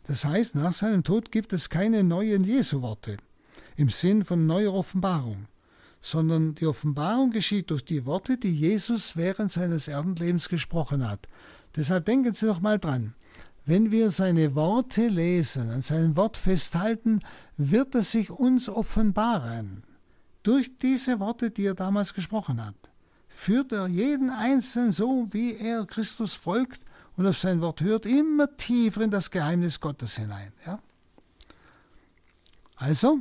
[0.06, 3.16] Das heißt, nach seinem Tod gibt es keine neuen Jesu-Worte
[3.76, 5.46] im Sinn von neuer Offenbarung,
[6.00, 11.26] sondern die Offenbarung geschieht durch die Worte, die Jesus während seines Erdenlebens gesprochen hat.
[11.76, 13.14] Deshalb denken Sie doch mal dran.
[13.66, 17.20] Wenn wir seine Worte lesen, an seinem Wort festhalten,
[17.56, 19.82] wird es sich uns offenbaren.
[20.42, 22.76] Durch diese Worte, die er damals gesprochen hat,
[23.38, 26.80] führt er jeden Einzelnen so, wie er Christus folgt
[27.16, 30.52] und auf sein Wort hört, immer tiefer in das Geheimnis Gottes hinein.
[30.66, 30.80] Ja?
[32.74, 33.20] Also,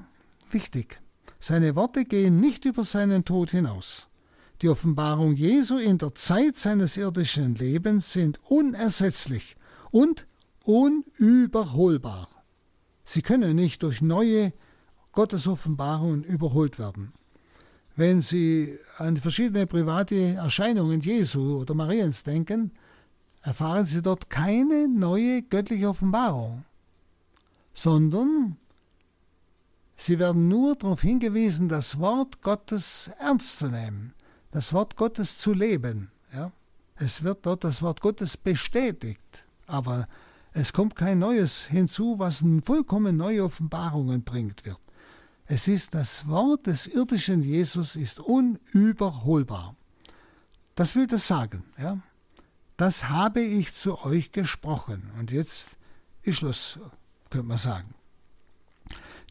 [0.49, 0.99] wichtig,
[1.39, 4.07] seine Worte gehen nicht über seinen Tod hinaus.
[4.63, 9.55] Die Offenbarung Jesu in der Zeit seines irdischen Lebens sind unersetzlich
[9.91, 10.25] und
[10.63, 12.27] unüberholbar.
[13.05, 14.51] Sie können nicht durch neue
[15.11, 17.13] Gottesoffenbarungen überholt werden.
[17.97, 22.69] Wenn Sie an verschiedene private Erscheinungen Jesu oder Mariens denken,
[23.41, 26.63] erfahren Sie dort keine neue göttliche Offenbarung,
[27.73, 28.55] sondern
[29.95, 34.13] Sie werden nur darauf hingewiesen, das Wort Gottes ernst zu nehmen,
[34.51, 36.11] das Wort Gottes zu leben.
[36.31, 36.51] Ja?
[36.97, 40.07] Es wird dort das Wort Gottes bestätigt, aber
[40.53, 44.77] es kommt kein Neues hinzu, was vollkommen neue Offenbarungen bringt wird.
[45.47, 49.75] Es ist das Wort des irdischen Jesus ist unüberholbar.
[50.75, 51.63] Das will das sagen.
[51.77, 51.99] Ja?
[52.77, 55.09] das habe ich zu euch gesprochen.
[55.19, 55.77] Und jetzt
[56.21, 56.79] ist Schluss,
[57.31, 57.93] könnte man sagen.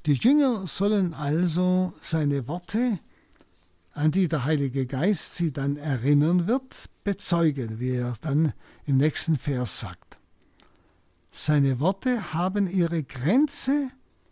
[0.04, 2.98] Die Jünger sollen also seine Worte,
[3.92, 8.52] an die der Heilige Geist sie dann erinnern wird, bezeugen, wie er dann
[8.84, 10.18] im nächsten Vers sagt.
[11.30, 13.88] Seine Worte haben ihre Grenze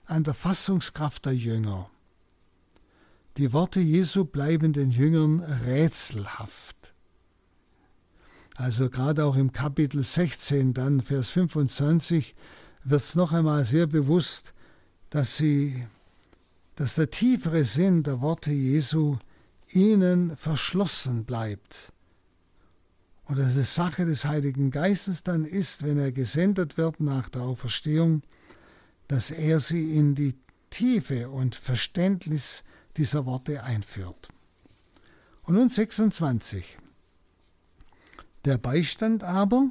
[0.07, 1.91] an der Fassungskraft der Jünger.
[3.37, 6.95] Die Worte Jesu bleiben den Jüngern rätselhaft.
[8.55, 12.37] Also gerade auch im Kapitel 16, dann Vers 25,
[12.85, 14.55] wird es noch einmal sehr bewusst,
[15.11, 15.85] dass sie,
[16.77, 19.17] dass der tiefere Sinn der Worte Jesu
[19.69, 21.93] ihnen verschlossen bleibt.
[23.25, 27.43] Und dass es Sache des Heiligen Geistes dann ist, wenn er gesendet wird nach der
[27.43, 28.23] Auferstehung,
[29.09, 30.35] dass er sie in die
[30.71, 32.65] Tiefe und Verständnis
[32.97, 34.29] dieser Worte einführt.
[35.43, 36.65] Und nun 26.
[38.45, 39.71] Der Beistand aber,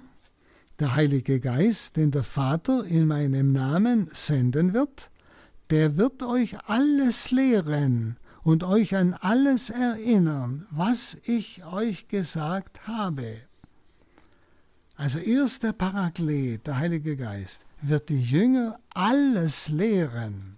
[0.80, 5.12] der Heilige Geist, den der Vater in meinem Namen senden wird,
[5.70, 13.38] der wird euch alles lehren und euch an alles erinnern, was ich euch gesagt habe.
[14.96, 20.58] Also erst der Paraklet, der Heilige Geist, wird die Jünger alles lehren,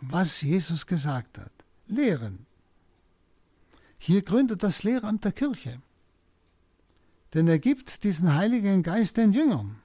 [0.00, 1.52] was Jesus gesagt hat.
[1.86, 2.46] Lehren.
[3.98, 5.80] Hier gründet das Lehramt der Kirche.
[7.34, 9.80] Denn er gibt diesen Heiligen Geist den Jüngern.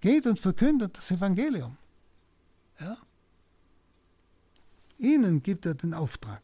[0.00, 1.76] Geht und verkündet das Evangelium.
[2.80, 2.96] Ja?
[4.98, 6.42] Ihnen gibt er den Auftrag.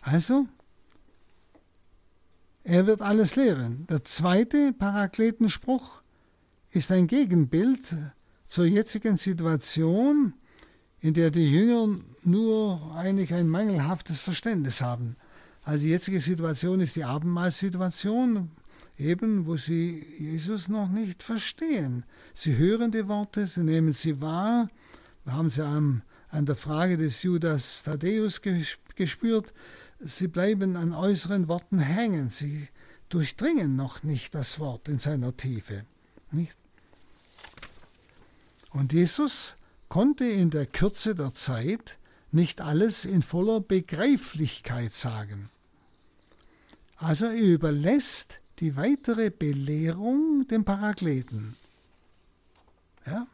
[0.00, 0.46] Also,
[2.68, 3.86] er wird alles lehren.
[3.88, 6.02] Der zweite Parakletenspruch
[6.70, 7.96] ist ein Gegenbild
[8.46, 10.34] zur jetzigen Situation,
[11.00, 15.16] in der die Jünger nur eigentlich ein mangelhaftes Verständnis haben
[15.68, 18.50] also die jetzige Situation ist die Abendmahlsituation,
[18.96, 22.04] eben wo sie Jesus noch nicht verstehen.
[22.32, 24.70] Sie hören die Worte, sie nehmen sie wahr.
[25.26, 26.00] Wir haben sie an,
[26.30, 28.40] an der Frage des Judas Thaddäus
[28.96, 29.52] gespürt.
[30.00, 32.28] Sie bleiben an äußeren Worten hängen.
[32.28, 32.68] Sie
[33.08, 35.84] durchdringen noch nicht das Wort in seiner Tiefe.
[36.30, 36.56] Nicht?
[38.70, 39.56] Und Jesus
[39.88, 41.98] konnte in der Kürze der Zeit
[42.30, 45.48] nicht alles in voller Begreiflichkeit sagen.
[46.96, 51.56] Also er überlässt die weitere Belehrung dem Parakleten.
[53.06, 53.26] Ja,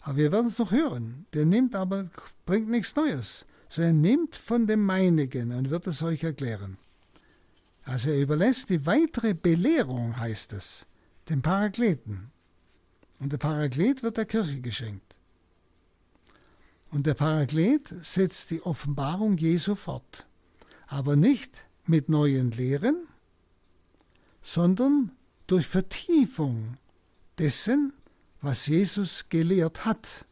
[0.00, 1.26] aber wir werden es noch hören.
[1.32, 2.10] Der nimmt aber,
[2.44, 3.46] bringt nichts Neues.
[3.68, 6.78] So er nimmt von dem Meinigen und wird es euch erklären.
[7.84, 10.86] Also er überlässt die weitere Belehrung, heißt es,
[11.28, 12.30] dem Parakleten.
[13.18, 15.14] Und der Paraklet wird der Kirche geschenkt.
[16.90, 20.26] Und der Paraklet setzt die Offenbarung Jesu fort.
[20.86, 21.50] Aber nicht
[21.86, 23.06] mit neuen Lehren,
[24.42, 25.10] sondern
[25.46, 26.76] durch Vertiefung
[27.38, 27.92] dessen,
[28.40, 30.24] was Jesus gelehrt hat.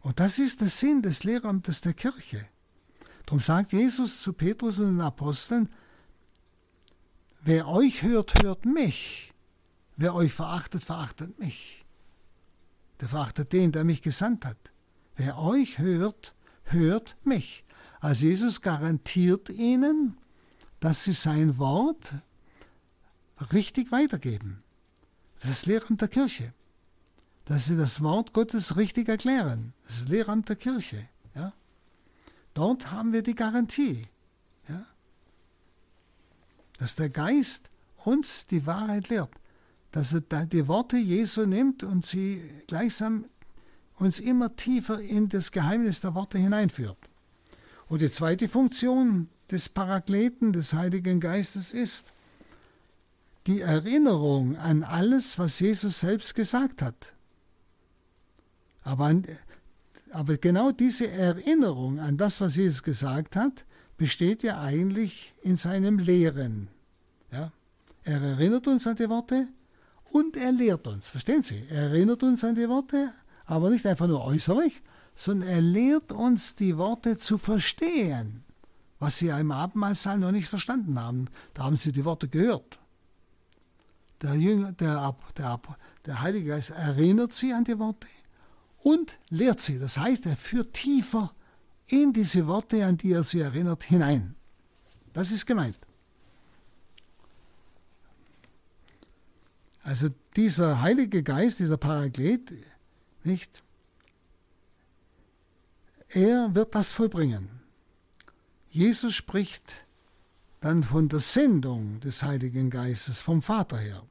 [0.00, 2.46] Und das ist der Sinn des Lehramtes der Kirche.
[3.26, 5.68] Darum sagt Jesus zu Petrus und den Aposteln,
[7.42, 9.34] wer euch hört, hört mich.
[9.96, 11.84] Wer euch verachtet, verachtet mich.
[13.00, 14.58] Der verachtet den, der mich gesandt hat.
[15.16, 16.34] Wer euch hört,
[16.64, 17.64] hört mich.
[18.00, 20.16] Also Jesus garantiert ihnen,
[20.80, 22.12] dass sie sein Wort
[23.52, 24.62] richtig weitergeben.
[25.40, 26.54] Das ist Lehramt der Kirche.
[27.48, 29.72] Dass sie das Wort Gottes richtig erklären.
[29.86, 31.08] Das ist Lehramt der Kirche.
[31.34, 31.54] Ja?
[32.52, 34.06] Dort haben wir die Garantie.
[34.68, 34.84] Ja?
[36.78, 37.70] Dass der Geist
[38.04, 39.30] uns die Wahrheit lehrt.
[39.92, 43.24] Dass er die Worte Jesu nimmt und sie gleichsam
[43.96, 46.98] uns immer tiefer in das Geheimnis der Worte hineinführt.
[47.86, 52.12] Und die zweite Funktion des Parakleten, des Heiligen Geistes ist
[53.46, 57.14] die Erinnerung an alles, was Jesus selbst gesagt hat.
[58.88, 59.14] Aber,
[60.12, 63.64] aber genau diese Erinnerung an das, was Jesus gesagt hat,
[63.98, 66.68] besteht ja eigentlich in seinem Lehren.
[67.30, 67.52] Ja?
[68.04, 69.46] Er erinnert uns an die Worte
[70.10, 71.10] und er lehrt uns.
[71.10, 71.62] Verstehen Sie?
[71.68, 73.12] Er erinnert uns an die Worte,
[73.44, 74.80] aber nicht einfach nur äußerlich,
[75.14, 78.44] sondern er lehrt uns, die Worte zu verstehen
[78.98, 81.28] was sie im Abendmahlsaal noch nicht verstanden haben.
[81.54, 82.80] Da haben sie die Worte gehört.
[84.22, 85.60] Der, Jünger, der, der,
[86.04, 88.08] der Heilige Geist erinnert sie an die Worte
[88.88, 89.78] und lehrt sie.
[89.78, 91.34] Das heißt, er führt tiefer
[91.88, 94.34] in diese Worte, an die er sie erinnert, hinein.
[95.12, 95.78] Das ist gemeint.
[99.82, 102.50] Also dieser Heilige Geist, dieser Paraklet,
[103.24, 103.62] nicht?
[106.08, 107.50] Er wird das vollbringen.
[108.70, 109.86] Jesus spricht
[110.60, 114.02] dann von der Sendung des Heiligen Geistes vom Vater her,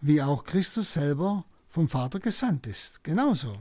[0.00, 1.44] wie auch Christus selber
[1.76, 3.04] vom Vater gesandt ist.
[3.04, 3.54] Genauso.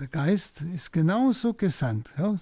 [0.00, 2.10] Der Geist ist genauso gesandt.
[2.18, 2.40] Ja.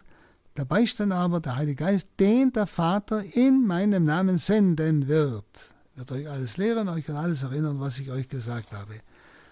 [0.56, 5.44] Der Beistand aber, der Heilige Geist, den der Vater in meinem Namen senden wird,
[5.96, 9.00] wird euch alles lehren, euch an alles erinnern, was ich euch gesagt habe.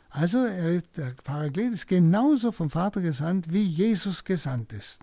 [0.09, 5.03] Also er, der Paraklet ist genauso vom Vater gesandt, wie Jesus gesandt ist.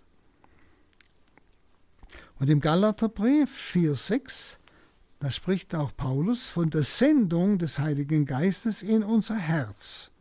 [2.39, 4.57] Und im Galaterbrief 4,6,
[5.19, 10.11] da spricht auch Paulus von der Sendung des Heiligen Geistes in unser Herz.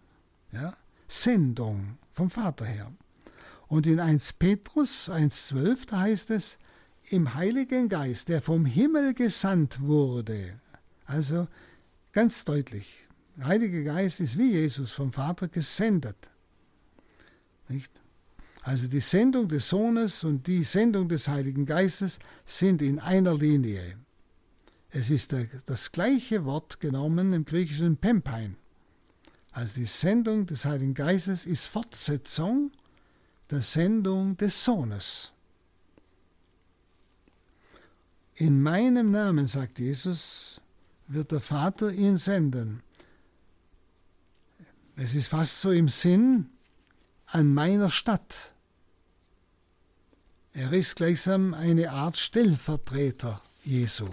[0.53, 0.77] Ja?
[1.09, 2.91] Sendung vom Vater her.
[3.69, 6.59] Und in 1 Petrus 1,12, da heißt es,
[7.11, 10.59] im Heiligen Geist, der vom Himmel gesandt wurde.
[11.05, 11.47] Also
[12.13, 12.87] ganz deutlich,
[13.37, 16.31] der Heilige Geist ist wie Jesus vom Vater gesendet.
[17.69, 17.93] Nicht?
[18.63, 23.97] Also die Sendung des Sohnes und die Sendung des Heiligen Geistes sind in einer Linie.
[24.99, 25.35] Es ist
[25.67, 28.57] das gleiche Wort genommen im griechischen Pempein.
[29.53, 32.71] Also die Sendung des Heiligen Geistes ist Fortsetzung
[33.51, 35.33] der Sendung des Sohnes.
[38.37, 40.63] In meinem Namen, sagt Jesus,
[41.09, 42.83] wird der Vater ihn senden.
[44.97, 46.49] Es ist fast so im Sinn
[47.27, 48.55] an meiner Stadt.
[50.55, 54.09] Er ist gleichsam eine Art Stellvertreter Jesu.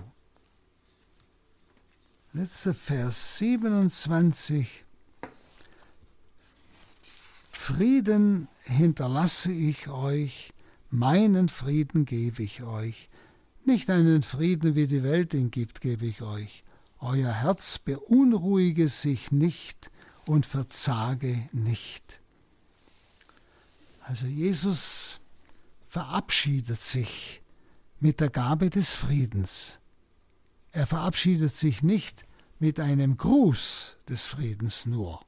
[2.35, 4.67] Letzter Vers 27.
[7.51, 10.51] Frieden hinterlasse ich euch,
[10.89, 13.07] meinen Frieden gebe ich euch.
[13.65, 16.63] Nicht einen Frieden, wie die Welt ihn gibt, gebe ich euch.
[16.99, 19.91] Euer Herz beunruhige sich nicht
[20.25, 22.19] und verzage nicht.
[24.01, 25.19] Also Jesus
[25.87, 27.43] verabschiedet sich
[27.99, 29.77] mit der Gabe des Friedens.
[30.73, 32.25] Er verabschiedet sich nicht
[32.59, 35.23] mit einem Gruß des Friedens nur,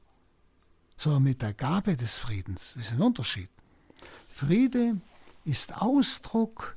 [0.96, 2.74] sondern mit der Gabe des Friedens.
[2.74, 3.48] Das ist ein Unterschied.
[4.28, 5.00] Friede
[5.44, 6.76] ist Ausdruck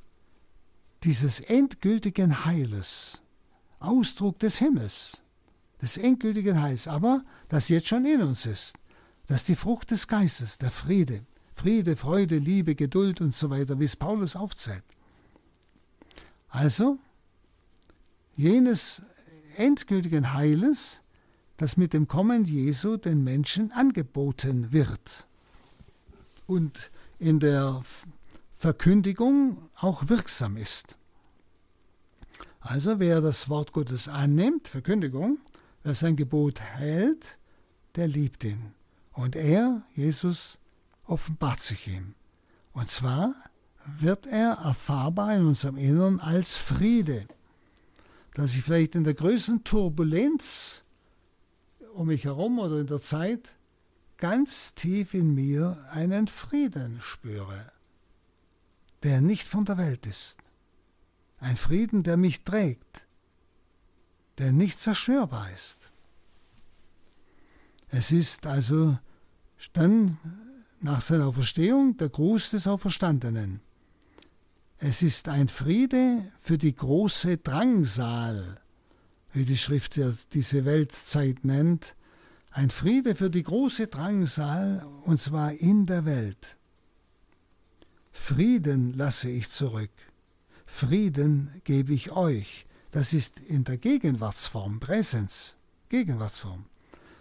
[1.04, 3.20] dieses endgültigen Heiles,
[3.80, 5.20] Ausdruck des Himmels,
[5.82, 8.76] des endgültigen Heils, aber das jetzt schon in uns ist.
[9.26, 11.26] Das ist die Frucht des Geistes, der Friede.
[11.56, 14.96] Friede, Freude, Liebe, Geduld und so weiter, wie es Paulus aufzeigt.
[16.50, 17.00] Also,
[18.40, 19.02] jenes
[19.58, 21.02] endgültigen Heiles,
[21.58, 25.28] das mit dem Kommen Jesu den Menschen angeboten wird
[26.48, 27.84] und in der
[28.58, 30.98] Verkündigung auch wirksam ist.
[32.62, 35.40] Also wer das Wort Gottes annimmt, Verkündigung,
[35.84, 37.38] wer sein Gebot hält,
[37.98, 38.72] der liebt ihn.
[39.12, 40.60] Und er, Jesus,
[41.06, 42.16] offenbart sich ihm.
[42.72, 43.36] Und zwar
[44.00, 47.28] wird er erfahrbar in unserem Innern als Friede,
[48.34, 50.84] dass ich vielleicht in der größten Turbulenz
[51.94, 53.56] um mich herum oder in der Zeit
[54.18, 57.72] ganz tief in mir einen Frieden spüre,
[59.04, 60.40] der nicht von der Welt ist.
[61.40, 63.06] Ein Frieden, der mich trägt,
[64.38, 65.90] der nicht zerstörbar ist.
[67.88, 68.98] Es ist also
[69.74, 70.18] dann
[70.80, 73.62] nach seiner Auferstehung der Gruß des Auferstandenen.
[74.82, 78.62] Es ist ein Friede für die große Drangsal,
[79.34, 80.00] wie die Schrift
[80.34, 81.98] diese Weltzeit nennt.
[82.52, 86.56] Ein Friede für die große Drangsal, und zwar in der Welt.
[88.14, 89.92] Frieden lasse ich zurück,
[90.66, 92.66] Frieden gebe ich euch.
[92.92, 95.58] Das ist in der Gegenwartsform, Präsens,
[95.90, 96.64] Gegenwartsform.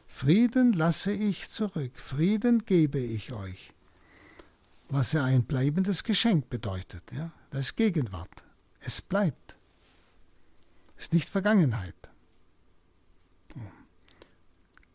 [0.07, 3.73] Frieden lasse ich zurück, Frieden gebe ich euch.
[4.89, 7.03] Was ja ein bleibendes Geschenk bedeutet.
[7.13, 7.33] Ja?
[7.51, 8.45] Das ist Gegenwart.
[8.81, 9.57] Es bleibt.
[10.97, 11.95] Es ist nicht Vergangenheit.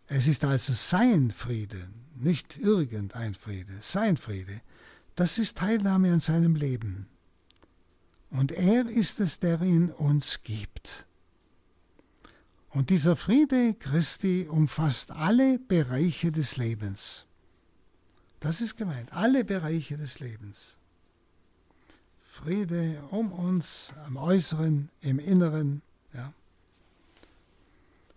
[0.07, 4.61] Es ist also sein Friede, nicht irgendein Friede, sein Friede.
[5.15, 7.07] Das ist Teilnahme an seinem Leben.
[8.29, 11.05] Und er ist es, der ihn uns gibt.
[12.69, 17.25] Und dieser Friede Christi umfasst alle Bereiche des Lebens.
[18.39, 20.77] Das ist gemeint, alle Bereiche des Lebens.
[22.33, 25.83] Friede um uns, am Äußeren, im Inneren.
[26.13, 26.33] Ja.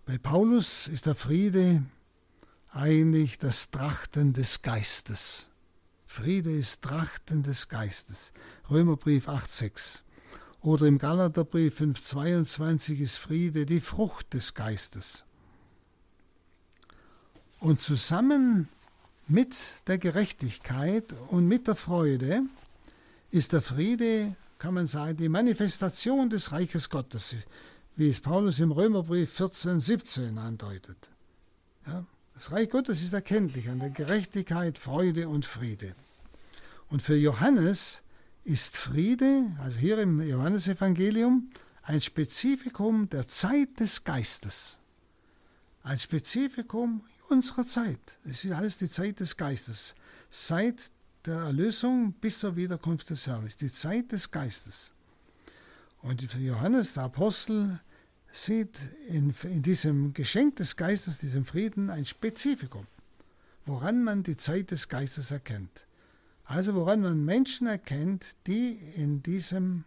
[0.06, 1.82] Bei Paulus ist der Friede
[2.72, 5.50] eigentlich das Trachten des Geistes.
[6.06, 8.32] Friede ist Trachten des Geistes.
[8.70, 10.00] Römerbrief 8,6.
[10.62, 15.26] Oder im Galaterbrief 5,22 ist Friede die Frucht des Geistes.
[17.60, 18.66] Und zusammen
[19.28, 19.56] mit
[19.86, 22.44] der Gerechtigkeit und mit der Freude
[23.30, 27.34] ist der Friede, kann man sagen, die Manifestation des Reiches Gottes,
[27.96, 30.96] wie es Paulus im Römerbrief 14, 17 andeutet.
[31.86, 32.04] Ja,
[32.34, 35.94] das Reich Gottes ist erkenntlich an der Gerechtigkeit, Freude und Friede.
[36.88, 38.02] Und für Johannes
[38.44, 41.50] ist Friede, also hier im Johannesevangelium,
[41.82, 44.78] ein Spezifikum der Zeit des Geistes.
[45.82, 48.18] Ein Spezifikum unserer Zeit.
[48.24, 49.94] Es ist alles die Zeit des Geistes.
[50.30, 50.90] Seit
[51.26, 54.92] der Erlösung bis zur Wiederkunft des Herrn ist die Zeit des Geistes.
[56.02, 57.80] Und Johannes, der Apostel,
[58.32, 62.86] sieht in, in diesem Geschenk des Geistes, diesem Frieden, ein Spezifikum,
[63.64, 65.86] woran man die Zeit des Geistes erkennt.
[66.44, 69.84] Also woran man Menschen erkennt, die in diesem,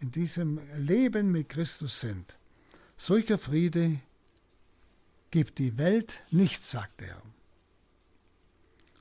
[0.00, 2.36] in diesem Leben mit Christus sind.
[2.98, 3.98] Solcher Friede
[5.30, 7.22] gibt die Welt nicht, sagt er.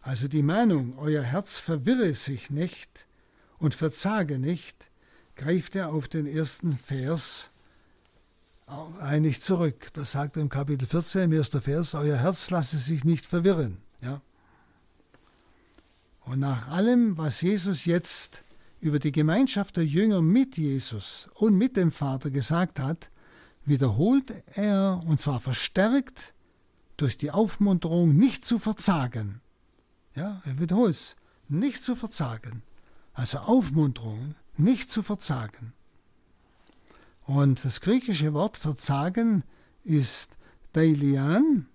[0.01, 3.05] Also die Mahnung, euer Herz verwirre sich nicht
[3.59, 4.75] und verzage nicht,
[5.35, 7.51] greift er auf den ersten Vers
[8.99, 9.89] eigentlich zurück.
[9.93, 13.77] Das sagt er im Kapitel 14, im ersten Vers, euer Herz lasse sich nicht verwirren.
[14.01, 14.21] Ja?
[16.21, 18.43] Und nach allem, was Jesus jetzt
[18.79, 23.11] über die Gemeinschaft der Jünger mit Jesus und mit dem Vater gesagt hat,
[23.65, 26.33] wiederholt er, und zwar verstärkt,
[26.97, 29.41] durch die Aufmunterung, nicht zu verzagen.
[30.15, 31.15] Ja, er wiederholt es,
[31.47, 32.63] nicht zu verzagen.
[33.13, 35.73] Also Aufmunterung, nicht zu verzagen.
[37.25, 39.43] Und das griechische Wort verzagen
[39.83, 40.31] ist
[40.73, 41.67] Dailian.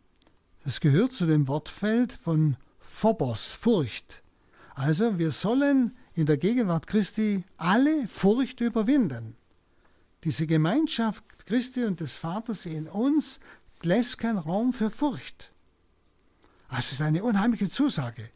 [0.64, 4.22] Das gehört zu dem Wortfeld von Phobos, Furcht.
[4.74, 9.37] Also wir sollen in der Gegenwart Christi alle Furcht überwinden.
[10.24, 13.41] Diese Gemeinschaft Christi und des Vaters in uns
[13.82, 15.53] lässt keinen Raum für Furcht.
[16.68, 18.28] Das also ist eine unheimliche Zusage.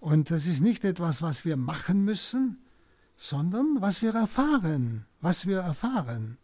[0.00, 2.58] Und das ist nicht etwas, was wir machen müssen,
[3.16, 6.38] sondern was wir erfahren, was wir erfahren.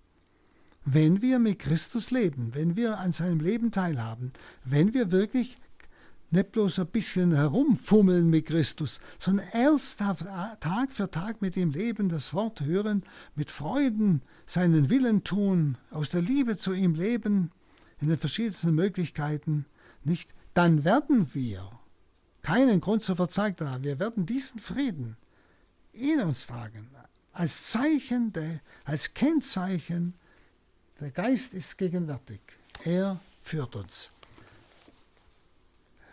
[0.84, 4.32] Wenn wir mit Christus leben, wenn wir an seinem Leben teilhaben,
[4.64, 5.58] wenn wir wirklich
[6.30, 10.26] nicht bloß ein bisschen herumfummeln mit Christus, sondern ernsthaft
[10.60, 13.04] Tag für Tag mit ihm leben, das Wort hören,
[13.34, 17.50] mit Freuden seinen Willen tun, aus der Liebe zu ihm leben,
[18.00, 19.64] in den verschiedensten Möglichkeiten,
[20.04, 21.70] nicht, dann werden wir
[22.40, 23.84] keinen Grund zur Verzeichnen haben.
[23.84, 25.18] Wir werden diesen Frieden
[25.92, 26.88] in uns tragen,
[27.34, 30.14] als Zeichen, der, als Kennzeichen,
[30.98, 32.40] der Geist ist gegenwärtig.
[32.84, 34.09] Er führt uns.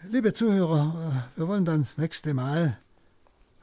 [0.10, 2.78] Liebe Zuhörer, wir wollen dann das nächste Mal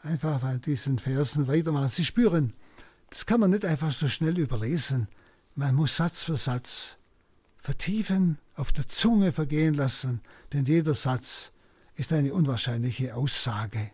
[0.03, 1.91] einfach bei diesen Versen weitermachen.
[1.91, 2.55] Sie spüren,
[3.11, 5.09] das kann man nicht einfach so schnell überlesen.
[5.57, 6.97] Man muss Satz für Satz
[7.63, 10.21] vertiefen, auf der Zunge vergehen lassen,
[10.53, 11.53] denn jeder Satz
[11.97, 13.91] ist eine unwahrscheinliche Aussage.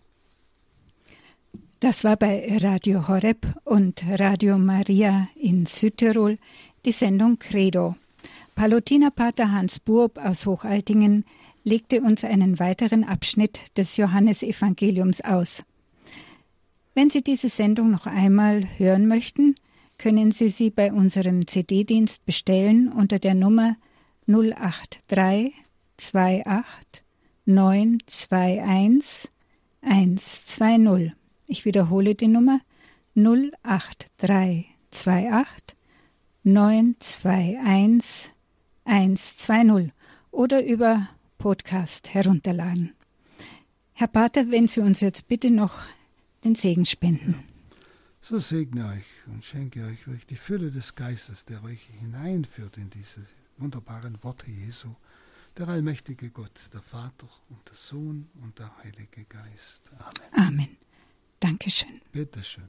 [1.80, 6.38] Das war bei Radio Horeb und Radio Maria in Südtirol
[6.84, 7.96] die Sendung Credo.
[8.54, 11.24] Palutinerpater Hans Burb aus Hochaltingen
[11.64, 15.64] legte uns einen weiteren Abschnitt des Johannesevangeliums aus.
[16.94, 19.56] Wenn Sie diese Sendung noch einmal hören möchten,
[19.98, 23.76] können Sie sie bei unserem CD-Dienst bestellen unter der Nummer
[24.26, 25.52] 083
[25.98, 27.04] 28
[27.46, 29.30] 921
[29.82, 31.12] 120.
[31.48, 32.60] Ich wiederhole die Nummer
[33.14, 35.76] 08328
[36.42, 38.32] 921
[38.84, 39.92] 120
[40.30, 42.94] oder über Podcast herunterladen.
[43.92, 45.78] Herr Pater, wenn Sie uns jetzt bitte noch
[46.44, 47.55] den Segen spenden.
[48.28, 52.90] So segne euch und schenke euch wirklich die Fülle des Geistes, der euch hineinführt in
[52.90, 53.24] diese
[53.56, 54.96] wunderbaren Worte Jesu.
[55.56, 59.92] Der allmächtige Gott, der Vater und der Sohn und der Heilige Geist.
[60.32, 60.48] Amen.
[60.48, 60.76] Amen.
[61.38, 62.00] Dankeschön.
[62.10, 62.68] Bitteschön.